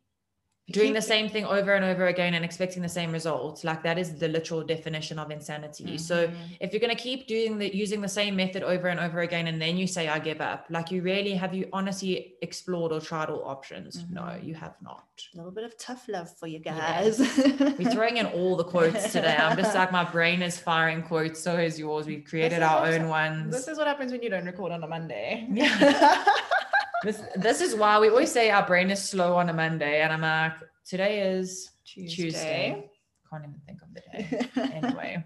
doing 0.73 0.93
the 0.93 1.03
same 1.03 1.29
thing 1.29 1.45
over 1.45 1.75
and 1.75 1.85
over 1.85 2.07
again 2.07 2.35
and 2.35 2.45
expecting 2.45 2.83
the 2.83 2.89
same 2.89 3.13
results 3.13 3.65
like 3.65 3.83
that 3.83 3.99
is 3.99 4.19
the 4.19 4.29
literal 4.29 4.63
definition 4.63 5.19
of 5.19 5.31
insanity. 5.31 5.85
Mm-hmm. 5.85 5.97
so 5.97 6.31
if 6.61 6.73
you're 6.73 6.81
going 6.81 6.97
to 6.97 7.03
keep 7.03 7.27
doing 7.27 7.59
the 7.59 7.75
using 7.75 8.01
the 8.01 8.09
same 8.09 8.35
method 8.37 8.63
over 8.63 8.89
and 8.89 8.99
over 8.99 9.21
again 9.21 9.47
and 9.47 9.61
then 9.61 9.77
you 9.77 9.87
say 9.87 10.09
i 10.09 10.19
give 10.19 10.41
up 10.41 10.67
like 10.71 10.91
you 10.91 11.03
really 11.03 11.35
have 11.35 11.55
you 11.55 11.69
honestly 11.73 12.35
explored 12.43 12.93
or 12.93 13.01
tried 13.01 13.29
all 13.29 13.45
options? 13.45 14.03
Mm-hmm. 14.03 14.15
no 14.15 14.39
you 14.43 14.55
have 14.55 14.75
not. 14.83 15.05
A 15.35 15.37
little 15.37 15.53
bit 15.53 15.65
of 15.65 15.77
tough 15.79 16.09
love 16.09 16.35
for 16.37 16.47
you 16.49 16.59
guys. 16.59 17.19
We're 17.19 17.93
throwing 17.93 18.17
in 18.17 18.27
all 18.27 18.57
the 18.57 18.65
quotes 18.65 19.13
today. 19.13 19.37
I'm 19.39 19.57
just 19.57 19.75
like 19.75 19.93
my 19.93 20.05
brain 20.05 20.43
is 20.43 20.59
firing 20.59 21.03
quotes 21.03 21.41
so 21.41 21.57
is 21.59 21.79
yours. 21.79 22.07
We've 22.07 22.25
created 22.25 22.63
our 22.63 22.87
own 22.87 23.09
ones 23.09 23.53
this 23.53 23.69
is 23.69 23.79
what 23.79 23.87
happens 23.87 24.13
when 24.13 24.23
you 24.23 24.31
don't 24.31 24.47
record 24.47 24.73
on 24.73 24.83
a 24.83 24.89
monday. 24.89 25.47
Yeah 25.53 26.25
this 27.03 27.23
this 27.37 27.61
is 27.61 27.75
why 27.75 27.99
we 27.99 28.09
always 28.09 28.31
say 28.31 28.51
our 28.51 28.67
brain 28.67 28.91
is 28.91 29.03
slow 29.03 29.37
on 29.37 29.49
a 29.49 29.53
Monday, 29.53 30.03
and 30.03 30.13
I'm 30.13 30.23
like, 30.23 30.55
today 30.87 31.21
is 31.21 31.71
Tuesday. 31.85 32.23
Tuesday. 32.23 32.91
Can't 33.31 33.45
even 33.45 33.61
think 33.67 33.81
of 33.83 33.95
the 33.95 34.01
day. 34.01 34.71
anyway. 34.75 35.25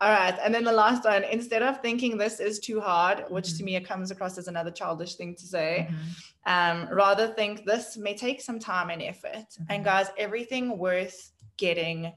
All 0.00 0.10
right. 0.10 0.36
And 0.44 0.54
then 0.54 0.62
the 0.62 0.72
last 0.72 1.04
one, 1.04 1.24
instead 1.24 1.62
of 1.62 1.80
thinking 1.80 2.16
this 2.16 2.38
is 2.38 2.60
too 2.60 2.80
hard, 2.80 3.24
which 3.30 3.46
mm-hmm. 3.46 3.58
to 3.58 3.64
me 3.64 3.76
it 3.76 3.84
comes 3.84 4.10
across 4.10 4.38
as 4.38 4.46
another 4.46 4.70
childish 4.70 5.16
thing 5.16 5.34
to 5.34 5.44
say, 5.44 5.88
mm-hmm. 5.90 6.82
um, 6.86 6.88
rather 6.94 7.26
think 7.26 7.64
this 7.64 7.96
may 7.96 8.16
take 8.16 8.40
some 8.40 8.60
time 8.60 8.90
and 8.90 9.02
effort. 9.02 9.34
Mm-hmm. 9.34 9.64
And 9.70 9.84
guys, 9.84 10.06
everything 10.16 10.78
worth 10.78 11.32
getting 11.56 12.12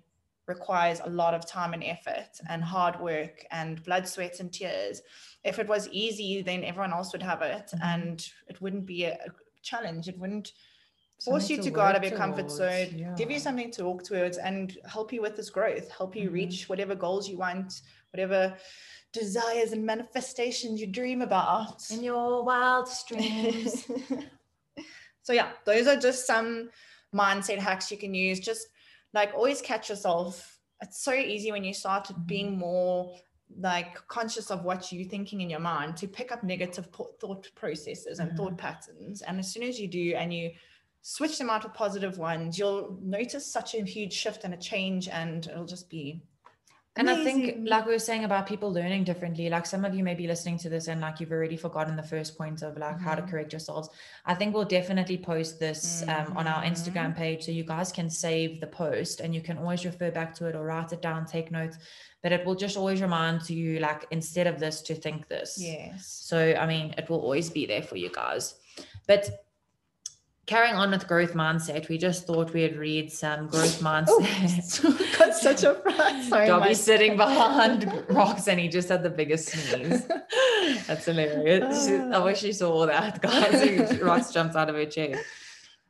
requires 0.55 0.99
a 1.03 1.09
lot 1.09 1.33
of 1.33 1.45
time 1.45 1.73
and 1.73 1.83
effort 1.83 2.33
and 2.49 2.63
hard 2.63 2.99
work 2.99 3.35
and 3.51 3.83
blood, 3.83 4.07
sweat, 4.07 4.39
and 4.39 4.51
tears 4.51 5.01
if 5.43 5.59
it 5.59 5.67
was 5.67 5.89
easy, 5.89 6.41
then 6.41 6.63
everyone 6.63 6.93
else 6.93 7.11
would 7.13 7.23
have 7.23 7.41
it, 7.41 7.71
mm-hmm. 7.73 7.83
and 7.83 8.29
it 8.47 8.61
wouldn't 8.61 8.85
be 8.85 9.05
a 9.05 9.17
challenge. 9.61 10.07
It 10.07 10.17
wouldn't 10.17 10.53
force 11.23 11.43
something 11.43 11.57
you 11.57 11.63
to, 11.63 11.69
to 11.69 11.75
go 11.75 11.81
out 11.81 11.95
of 11.95 12.03
your 12.03 12.17
comfort 12.17 12.51
zone, 12.51 12.89
yeah. 12.95 13.13
give 13.15 13.31
you 13.31 13.39
something 13.39 13.71
to 13.71 13.85
walk 13.85 14.03
towards, 14.03 14.37
and 14.37 14.77
help 14.85 15.11
you 15.11 15.21
with 15.21 15.35
this 15.35 15.49
growth, 15.49 15.89
help 15.89 16.15
you 16.15 16.25
mm-hmm. 16.25 16.35
reach 16.35 16.69
whatever 16.69 16.95
goals 16.95 17.27
you 17.27 17.37
want, 17.37 17.81
whatever 18.11 18.55
desires 19.13 19.71
and 19.73 19.85
manifestations 19.85 20.79
you 20.79 20.87
dream 20.87 21.21
about 21.21 21.83
in 21.91 22.03
your 22.03 22.43
wildest 22.43 23.07
dreams. 23.07 23.85
so 25.23 25.33
yeah, 25.33 25.49
those 25.65 25.87
are 25.87 25.97
just 25.97 26.25
some 26.27 26.69
mindset 27.13 27.57
hacks 27.57 27.91
you 27.91 27.97
can 27.97 28.13
use. 28.13 28.39
Just 28.39 28.67
like 29.13 29.33
always 29.33 29.61
catch 29.61 29.89
yourself. 29.89 30.59
It's 30.81 31.03
so 31.03 31.13
easy 31.13 31.51
when 31.51 31.63
you 31.63 31.73
start 31.73 32.05
mm-hmm. 32.07 32.23
being 32.23 32.57
more 32.57 33.15
like 33.59 33.95
conscious 34.07 34.49
of 34.49 34.63
what 34.63 34.91
you're 34.91 35.09
thinking 35.09 35.41
in 35.41 35.49
your 35.49 35.59
mind 35.59 35.97
to 35.97 36.07
pick 36.07 36.31
up 36.31 36.43
negative 36.43 36.87
thought 37.19 37.49
processes 37.55 38.19
and 38.19 38.29
mm-hmm. 38.29 38.37
thought 38.37 38.57
patterns 38.57 39.21
and 39.21 39.39
as 39.39 39.51
soon 39.51 39.63
as 39.63 39.79
you 39.79 39.87
do 39.87 40.13
and 40.15 40.33
you 40.33 40.51
switch 41.01 41.37
them 41.37 41.49
out 41.49 41.63
with 41.63 41.73
positive 41.73 42.17
ones 42.17 42.57
you'll 42.57 42.97
notice 43.01 43.45
such 43.45 43.75
a 43.75 43.83
huge 43.83 44.13
shift 44.13 44.43
and 44.43 44.53
a 44.53 44.57
change 44.57 45.07
and 45.09 45.47
it'll 45.47 45.65
just 45.65 45.89
be 45.89 46.21
and 47.01 47.09
Amazing. 47.09 47.41
I 47.41 47.45
think, 47.53 47.69
like 47.69 47.87
we 47.87 47.93
were 47.93 47.99
saying 47.99 48.25
about 48.25 48.45
people 48.45 48.71
learning 48.71 49.05
differently, 49.05 49.49
like 49.49 49.65
some 49.65 49.83
of 49.83 49.95
you 49.95 50.03
may 50.03 50.13
be 50.13 50.27
listening 50.27 50.59
to 50.59 50.69
this 50.69 50.87
and 50.87 51.01
like 51.01 51.19
you've 51.19 51.31
already 51.31 51.57
forgotten 51.57 51.95
the 51.95 52.03
first 52.03 52.37
point 52.37 52.61
of 52.61 52.77
like 52.77 52.97
mm-hmm. 52.97 53.03
how 53.03 53.15
to 53.15 53.23
mm-hmm. 53.23 53.31
correct 53.31 53.53
yourselves. 53.53 53.89
I 54.23 54.35
think 54.35 54.53
we'll 54.53 54.65
definitely 54.65 55.17
post 55.17 55.59
this 55.59 56.03
mm-hmm. 56.05 56.31
um, 56.31 56.37
on 56.37 56.45
our 56.45 56.61
Instagram 56.61 57.07
mm-hmm. 57.07 57.23
page 57.23 57.45
so 57.45 57.51
you 57.51 57.63
guys 57.63 57.91
can 57.91 58.07
save 58.07 58.61
the 58.61 58.67
post 58.67 59.19
and 59.19 59.33
you 59.33 59.41
can 59.41 59.57
always 59.57 59.83
refer 59.83 60.11
back 60.11 60.35
to 60.35 60.45
it 60.45 60.55
or 60.55 60.63
write 60.63 60.93
it 60.93 61.01
down, 61.01 61.25
take 61.25 61.51
notes. 61.51 61.79
But 62.21 62.33
it 62.33 62.45
will 62.45 62.53
just 62.53 62.77
always 62.77 63.01
remind 63.01 63.49
you, 63.49 63.79
like, 63.79 64.05
instead 64.11 64.45
of 64.45 64.59
this, 64.59 64.83
to 64.83 64.93
think 64.93 65.27
this. 65.27 65.57
Yes. 65.59 66.05
So, 66.23 66.53
I 66.53 66.67
mean, 66.67 66.93
it 66.99 67.09
will 67.09 67.19
always 67.19 67.49
be 67.49 67.65
there 67.65 67.81
for 67.81 67.95
you 67.95 68.11
guys. 68.11 68.53
But 69.07 69.27
carrying 70.45 70.75
on 70.75 70.91
with 70.91 71.07
growth 71.07 71.33
mindset, 71.33 71.87
we 71.89 71.97
just 71.97 72.25
thought 72.25 72.53
we'd 72.53 72.75
read 72.77 73.11
some 73.11 73.47
growth 73.47 73.79
mindset. 73.81 74.81
Oh, 74.83 75.17
got 75.17 75.35
such 75.35 75.63
a 75.63 75.75
fright. 75.75 76.23
Sorry, 76.29 76.47
Dobby's 76.47 76.79
sitting 76.79 77.17
behind 77.17 77.91
rocks 78.09 78.47
and 78.47 78.59
he 78.59 78.67
just 78.67 78.89
had 78.89 79.03
the 79.03 79.09
biggest 79.09 79.49
sneeze. 79.49 80.05
That's 80.87 81.05
hilarious. 81.05 81.87
I 81.87 82.17
wish 82.19 82.43
you 82.43 82.53
saw 82.53 82.71
all 82.71 82.87
that, 82.87 83.21
guys. 83.21 83.53
Rox 83.99 84.33
jumped 84.33 84.55
out 84.55 84.69
of 84.69 84.75
her 84.75 84.85
chair. 84.85 85.21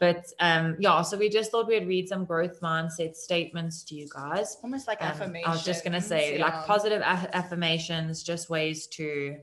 But 0.02 0.26
um, 0.40 0.78
yeah, 0.80 1.04
so 1.04 1.16
we 1.16 1.30
just 1.30 1.52
thought 1.52 1.68
we'd 1.68 1.88
read 1.88 2.10
some 2.10 2.26
growth 2.26 2.60
mindset 2.60 3.16
statements 3.16 3.84
to 3.84 3.94
you 3.94 4.10
guys. 4.12 4.58
Almost 4.64 4.88
like 4.88 5.00
um, 5.00 5.10
affirmations. 5.10 5.48
I 5.48 5.52
was 5.52 5.64
just 5.64 5.84
gonna 5.84 6.02
say, 6.02 6.40
yeah. 6.40 6.46
like 6.46 6.66
positive 6.66 7.04
affirmations, 7.04 8.24
just 8.24 8.50
ways 8.50 8.88
to 8.88 9.38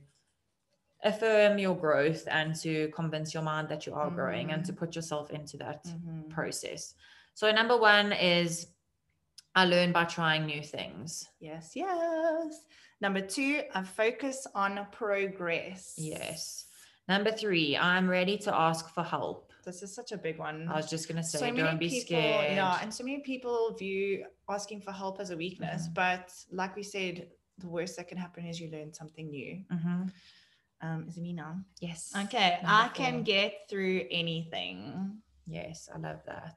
affirm 1.05 1.59
your 1.59 1.77
growth 1.77 2.27
and 2.31 2.55
to 2.57 2.89
convince 2.89 3.33
your 3.33 3.43
mind 3.43 3.69
that 3.69 3.87
you 3.87 3.95
are 3.95 4.11
mm. 4.11 4.15
growing 4.15 4.51
and 4.51 4.65
to 4.65 4.73
mm. 4.73 4.77
put 4.77 4.97
yourself 4.97 5.31
into 5.31 5.57
that 5.57 5.85
mm-hmm. 5.85 6.29
process. 6.29 6.95
So, 7.35 7.51
number 7.53 7.77
one 7.77 8.13
is 8.13 8.67
I 9.55 9.65
learn 9.65 9.93
by 9.93 10.05
trying 10.05 10.47
new 10.47 10.63
things. 10.63 11.29
Yes, 11.41 11.73
yes. 11.75 12.61
Number 13.01 13.21
two, 13.21 13.63
I 13.75 13.85
focus 13.85 14.47
on 14.55 14.87
progress. 14.91 15.95
Yes. 15.97 16.67
Number 17.09 17.31
three, 17.31 17.77
I'm 17.77 18.09
ready 18.09 18.37
to 18.39 18.55
ask 18.55 18.93
for 18.93 19.03
help. 19.03 19.53
This 19.65 19.83
is 19.83 19.95
such 19.95 20.13
a 20.13 20.19
big 20.19 20.39
one. 20.39 20.69
I 20.69 20.77
was 20.77 20.91
just 20.91 21.09
gonna 21.09 21.23
say, 21.23 21.39
so 21.39 21.55
don't 21.55 21.79
be 21.79 21.89
people, 21.89 22.07
scared. 22.07 22.57
Yeah, 22.57 22.79
and 22.83 22.93
so 22.93 23.05
many 23.05 23.21
people 23.21 23.75
view 23.79 24.25
asking 24.49 24.81
for 24.81 24.93
help 24.93 25.21
as 25.21 25.31
a 25.31 25.37
weakness, 25.37 25.85
mm-hmm. 25.85 25.95
but 25.95 26.33
like 26.51 26.75
we 26.75 26.83
said, 26.83 27.29
the 27.59 27.69
worst 27.69 27.97
that 27.97 28.09
can 28.09 28.19
happen 28.19 28.47
is 28.47 28.61
you 28.61 28.71
learn 28.71 28.93
something 28.93 29.29
new. 29.31 29.63
Um, 30.81 31.07
is 31.09 31.17
it 31.17 31.23
me 31.23 31.33
now? 31.33 31.57
Yes. 31.81 32.13
Okay. 32.17 32.59
Number 32.63 32.69
I 32.69 32.89
four. 32.89 32.95
can 32.95 33.23
get 33.23 33.53
through 33.69 34.05
anything. 34.11 35.19
Yes, 35.47 35.89
I 35.93 35.99
love 35.99 36.21
that. 36.27 36.55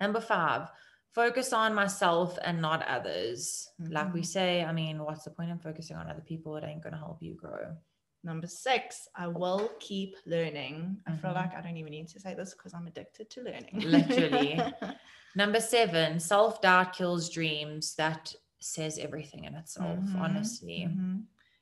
Number 0.00 0.20
five, 0.20 0.68
focus 1.14 1.52
on 1.52 1.74
myself 1.74 2.38
and 2.44 2.62
not 2.62 2.86
others. 2.86 3.68
Mm-hmm. 3.80 3.92
Like 3.92 4.14
we 4.14 4.20
mm-hmm. 4.20 4.24
say, 4.24 4.64
I 4.64 4.72
mean, 4.72 5.02
what's 5.04 5.24
the 5.24 5.30
point 5.30 5.50
in 5.50 5.58
focusing 5.58 5.96
on 5.96 6.08
other 6.08 6.22
people? 6.26 6.56
It 6.56 6.64
ain't 6.64 6.82
going 6.82 6.94
to 6.94 6.98
help 6.98 7.18
you 7.20 7.34
grow. 7.34 7.76
Number 8.22 8.46
six, 8.46 9.08
I 9.16 9.28
will 9.28 9.70
keep 9.80 10.14
learning. 10.26 10.98
I 11.06 11.10
mm-hmm. 11.10 11.20
feel 11.20 11.32
like 11.32 11.54
I 11.54 11.60
don't 11.60 11.76
even 11.76 11.92
need 11.92 12.08
to 12.08 12.20
say 12.20 12.34
this 12.34 12.54
because 12.54 12.74
I'm 12.74 12.86
addicted 12.86 13.30
to 13.30 13.42
learning. 13.42 13.80
Literally. 13.80 14.60
Number 15.34 15.60
seven, 15.60 16.20
self 16.20 16.60
doubt 16.60 16.92
kills 16.92 17.30
dreams. 17.30 17.94
That 17.94 18.34
says 18.60 18.98
everything 18.98 19.44
in 19.44 19.54
itself, 19.54 19.98
mm-hmm. 19.98 20.20
honestly. 20.20 20.86
Mm-hmm. 20.88 21.20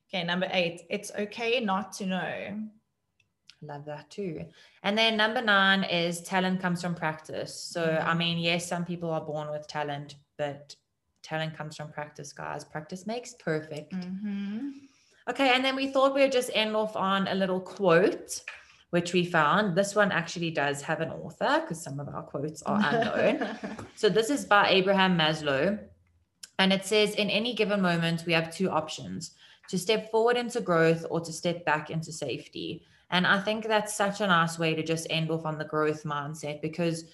Okay, 0.09 0.25
number 0.25 0.49
eight, 0.53 0.83
it's 0.89 1.11
okay 1.19 1.61
not 1.61 1.93
to 1.95 2.07
know. 2.07 2.61
Love 3.61 3.85
that 3.87 4.09
too. 4.11 4.45
And 4.83 4.97
then 4.97 5.17
number 5.17 5.43
nine 5.43 5.85
is 5.85 6.21
talent 6.23 6.61
comes 6.61 6.81
from 6.81 6.95
practice. 6.95 7.55
So, 7.55 7.87
mm-hmm. 7.87 8.09
I 8.09 8.15
mean, 8.15 8.39
yes, 8.39 8.69
some 8.69 8.85
people 8.85 9.11
are 9.11 9.21
born 9.21 9.51
with 9.51 9.67
talent, 9.67 10.15
but 10.37 10.75
talent 11.23 11.57
comes 11.57 11.77
from 11.77 11.91
practice, 11.91 12.33
guys. 12.33 12.65
Practice 12.65 13.07
makes 13.07 13.35
perfect. 13.35 13.93
Mm-hmm. 13.93 14.69
Okay, 15.29 15.53
and 15.55 15.65
then 15.65 15.77
we 15.77 15.89
thought 15.89 16.15
we'd 16.15 16.33
just 16.33 16.51
end 16.55 16.75
off 16.75 16.97
on 16.97 17.27
a 17.29 17.35
little 17.35 17.61
quote, 17.61 18.41
which 18.91 19.13
we 19.13 19.27
found. 19.27 19.77
This 19.77 19.95
one 19.95 20.13
actually 20.13 20.53
does 20.53 20.81
have 20.83 21.01
an 21.01 21.11
author 21.11 21.61
because 21.61 21.83
some 21.83 22.01
of 22.01 22.09
our 22.09 22.23
quotes 22.23 22.63
are 22.63 22.81
unknown. 22.83 23.59
so, 23.97 24.09
this 24.09 24.31
is 24.31 24.47
by 24.47 24.69
Abraham 24.69 25.19
Maslow. 25.19 25.79
And 26.61 26.73
it 26.73 26.85
says, 26.85 27.15
in 27.15 27.31
any 27.31 27.55
given 27.55 27.81
moment, 27.81 28.25
we 28.27 28.33
have 28.33 28.53
two 28.53 28.71
options 28.71 29.35
to 29.69 29.79
step 29.79 30.11
forward 30.11 30.37
into 30.37 30.61
growth 30.61 31.05
or 31.11 31.21
to 31.21 31.33
step 31.33 31.65
back 31.65 31.91
into 31.91 32.13
safety. 32.13 32.83
And 33.11 33.27
I 33.27 33.41
think 33.41 33.67
that's 33.67 33.95
such 33.95 34.21
a 34.21 34.27
nice 34.27 34.59
way 34.59 34.75
to 34.75 34.83
just 34.83 35.07
end 35.11 35.31
off 35.31 35.47
on 35.47 35.59
the 35.59 35.65
growth 35.65 36.05
mindset 36.05 36.61
because 36.61 37.05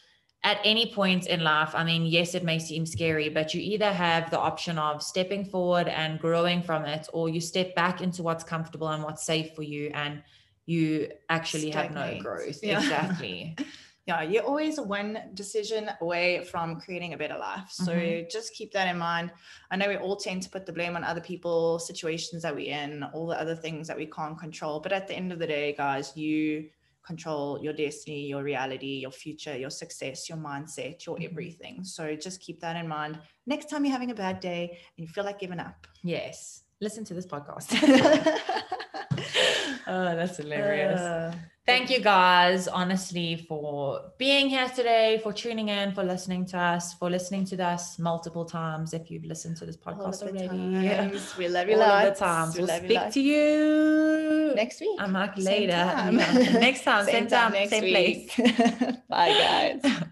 at 0.44 0.58
any 0.62 0.92
point 0.92 1.26
in 1.26 1.42
life, 1.42 1.74
I 1.74 1.84
mean, 1.84 2.04
yes, 2.04 2.34
it 2.34 2.44
may 2.44 2.58
seem 2.58 2.84
scary, 2.84 3.30
but 3.30 3.54
you 3.54 3.62
either 3.62 3.92
have 3.92 4.30
the 4.30 4.38
option 4.38 4.78
of 4.78 5.02
stepping 5.02 5.44
forward 5.44 5.88
and 5.88 6.18
growing 6.20 6.62
from 6.62 6.84
it, 6.84 7.08
or 7.14 7.30
you 7.30 7.40
step 7.40 7.74
back 7.74 8.02
into 8.02 8.22
what's 8.22 8.44
comfortable 8.44 8.88
and 8.88 9.02
what's 9.02 9.24
safe 9.24 9.54
for 9.54 9.62
you, 9.62 9.90
and 9.94 10.22
you 10.66 11.08
actually 11.30 11.70
Stagnate. 11.70 11.98
have 11.98 12.16
no 12.16 12.22
growth. 12.22 12.58
Yeah. 12.62 12.78
Exactly. 12.78 13.56
yeah, 14.06 14.20
you're 14.22 14.42
always 14.44 14.78
one 14.78 15.18
decision 15.32 15.90
away 16.02 16.44
from 16.44 16.78
creating 16.80 17.14
a 17.14 17.16
better 17.16 17.38
life. 17.38 17.70
So 17.70 17.92
Mhm. 17.92 18.30
just 18.30 18.52
keep 18.52 18.70
that 18.72 18.86
in 18.88 18.98
mind. 18.98 19.32
I 19.70 19.76
know 19.76 19.88
we 19.88 19.96
all 19.96 20.16
tend 20.16 20.42
to 20.42 20.50
put 20.50 20.66
the 20.66 20.72
blame 20.72 20.94
on 20.96 21.04
other 21.04 21.22
people, 21.22 21.78
situations 21.78 22.42
that 22.42 22.54
we're 22.54 22.72
in, 22.84 23.02
all 23.14 23.26
the 23.26 23.40
other 23.40 23.56
things 23.56 23.88
that 23.88 23.96
we 23.96 24.06
can't 24.06 24.38
control. 24.38 24.80
But 24.80 24.92
at 24.92 25.08
the 25.08 25.14
end 25.14 25.32
of 25.32 25.38
the 25.38 25.46
day, 25.46 25.72
guys, 25.72 26.14
you 26.16 26.68
control 27.02 27.62
your 27.62 27.72
destiny, 27.74 28.26
your 28.26 28.42
reality, 28.42 28.98
your 29.04 29.10
future, 29.10 29.56
your 29.56 29.70
success, 29.70 30.28
your 30.28 30.38
mindset, 30.38 31.04
your 31.06 31.16
Mhm. 31.16 31.30
everything. 31.30 31.84
So 31.84 32.14
just 32.16 32.40
keep 32.40 32.60
that 32.60 32.76
in 32.76 32.88
mind. 32.88 33.18
Next 33.46 33.66
time 33.70 33.84
you're 33.84 33.92
having 33.92 34.10
a 34.10 34.14
bad 34.14 34.40
day 34.40 34.78
and 34.96 35.06
you 35.06 35.08
feel 35.12 35.24
like 35.24 35.38
giving 35.38 35.60
up. 35.60 35.86
Yes. 36.02 36.62
Listen 36.80 37.04
to 37.04 37.14
this 37.14 37.26
podcast. 37.26 37.68
oh, 39.86 40.16
that's 40.16 40.36
hilarious. 40.38 41.00
Uh, 41.00 41.34
Thank 41.66 41.88
you 41.88 42.00
guys, 42.00 42.68
honestly, 42.68 43.36
for 43.48 44.12
being 44.18 44.50
here 44.50 44.68
today, 44.68 45.18
for 45.22 45.32
tuning 45.32 45.70
in, 45.70 45.94
for 45.94 46.04
listening 46.04 46.44
to 46.46 46.58
us, 46.58 46.92
for 46.92 47.08
listening 47.08 47.46
to 47.46 47.64
us 47.64 47.98
multiple 47.98 48.44
times. 48.44 48.92
If 48.92 49.10
you've 49.10 49.24
listened 49.24 49.56
to 49.58 49.64
this 49.64 49.78
podcast 49.78 50.22
already, 50.22 50.46
times. 50.46 51.34
We 51.38 51.48
love 51.48 51.66
you 51.70 51.76
all 51.76 51.80
lots. 51.80 52.18
the 52.18 52.24
times. 52.26 52.54
We 52.56 52.60
you 52.62 52.68
speak 52.68 52.90
lots. 52.98 53.14
to 53.14 53.20
you 53.22 54.52
next 54.54 54.78
week. 54.82 55.00
I'm 55.00 55.14
like 55.14 55.36
Same 55.40 55.70
later. 55.70 55.72
time. 55.72 56.16
Next 56.60 56.82
time, 56.84 57.06
same, 57.06 57.28
time, 57.28 57.52
next 57.52 57.70
same 57.70 57.82
week. 57.84 58.30
place. 58.32 58.96
Bye, 59.08 59.80
guys. 59.82 60.02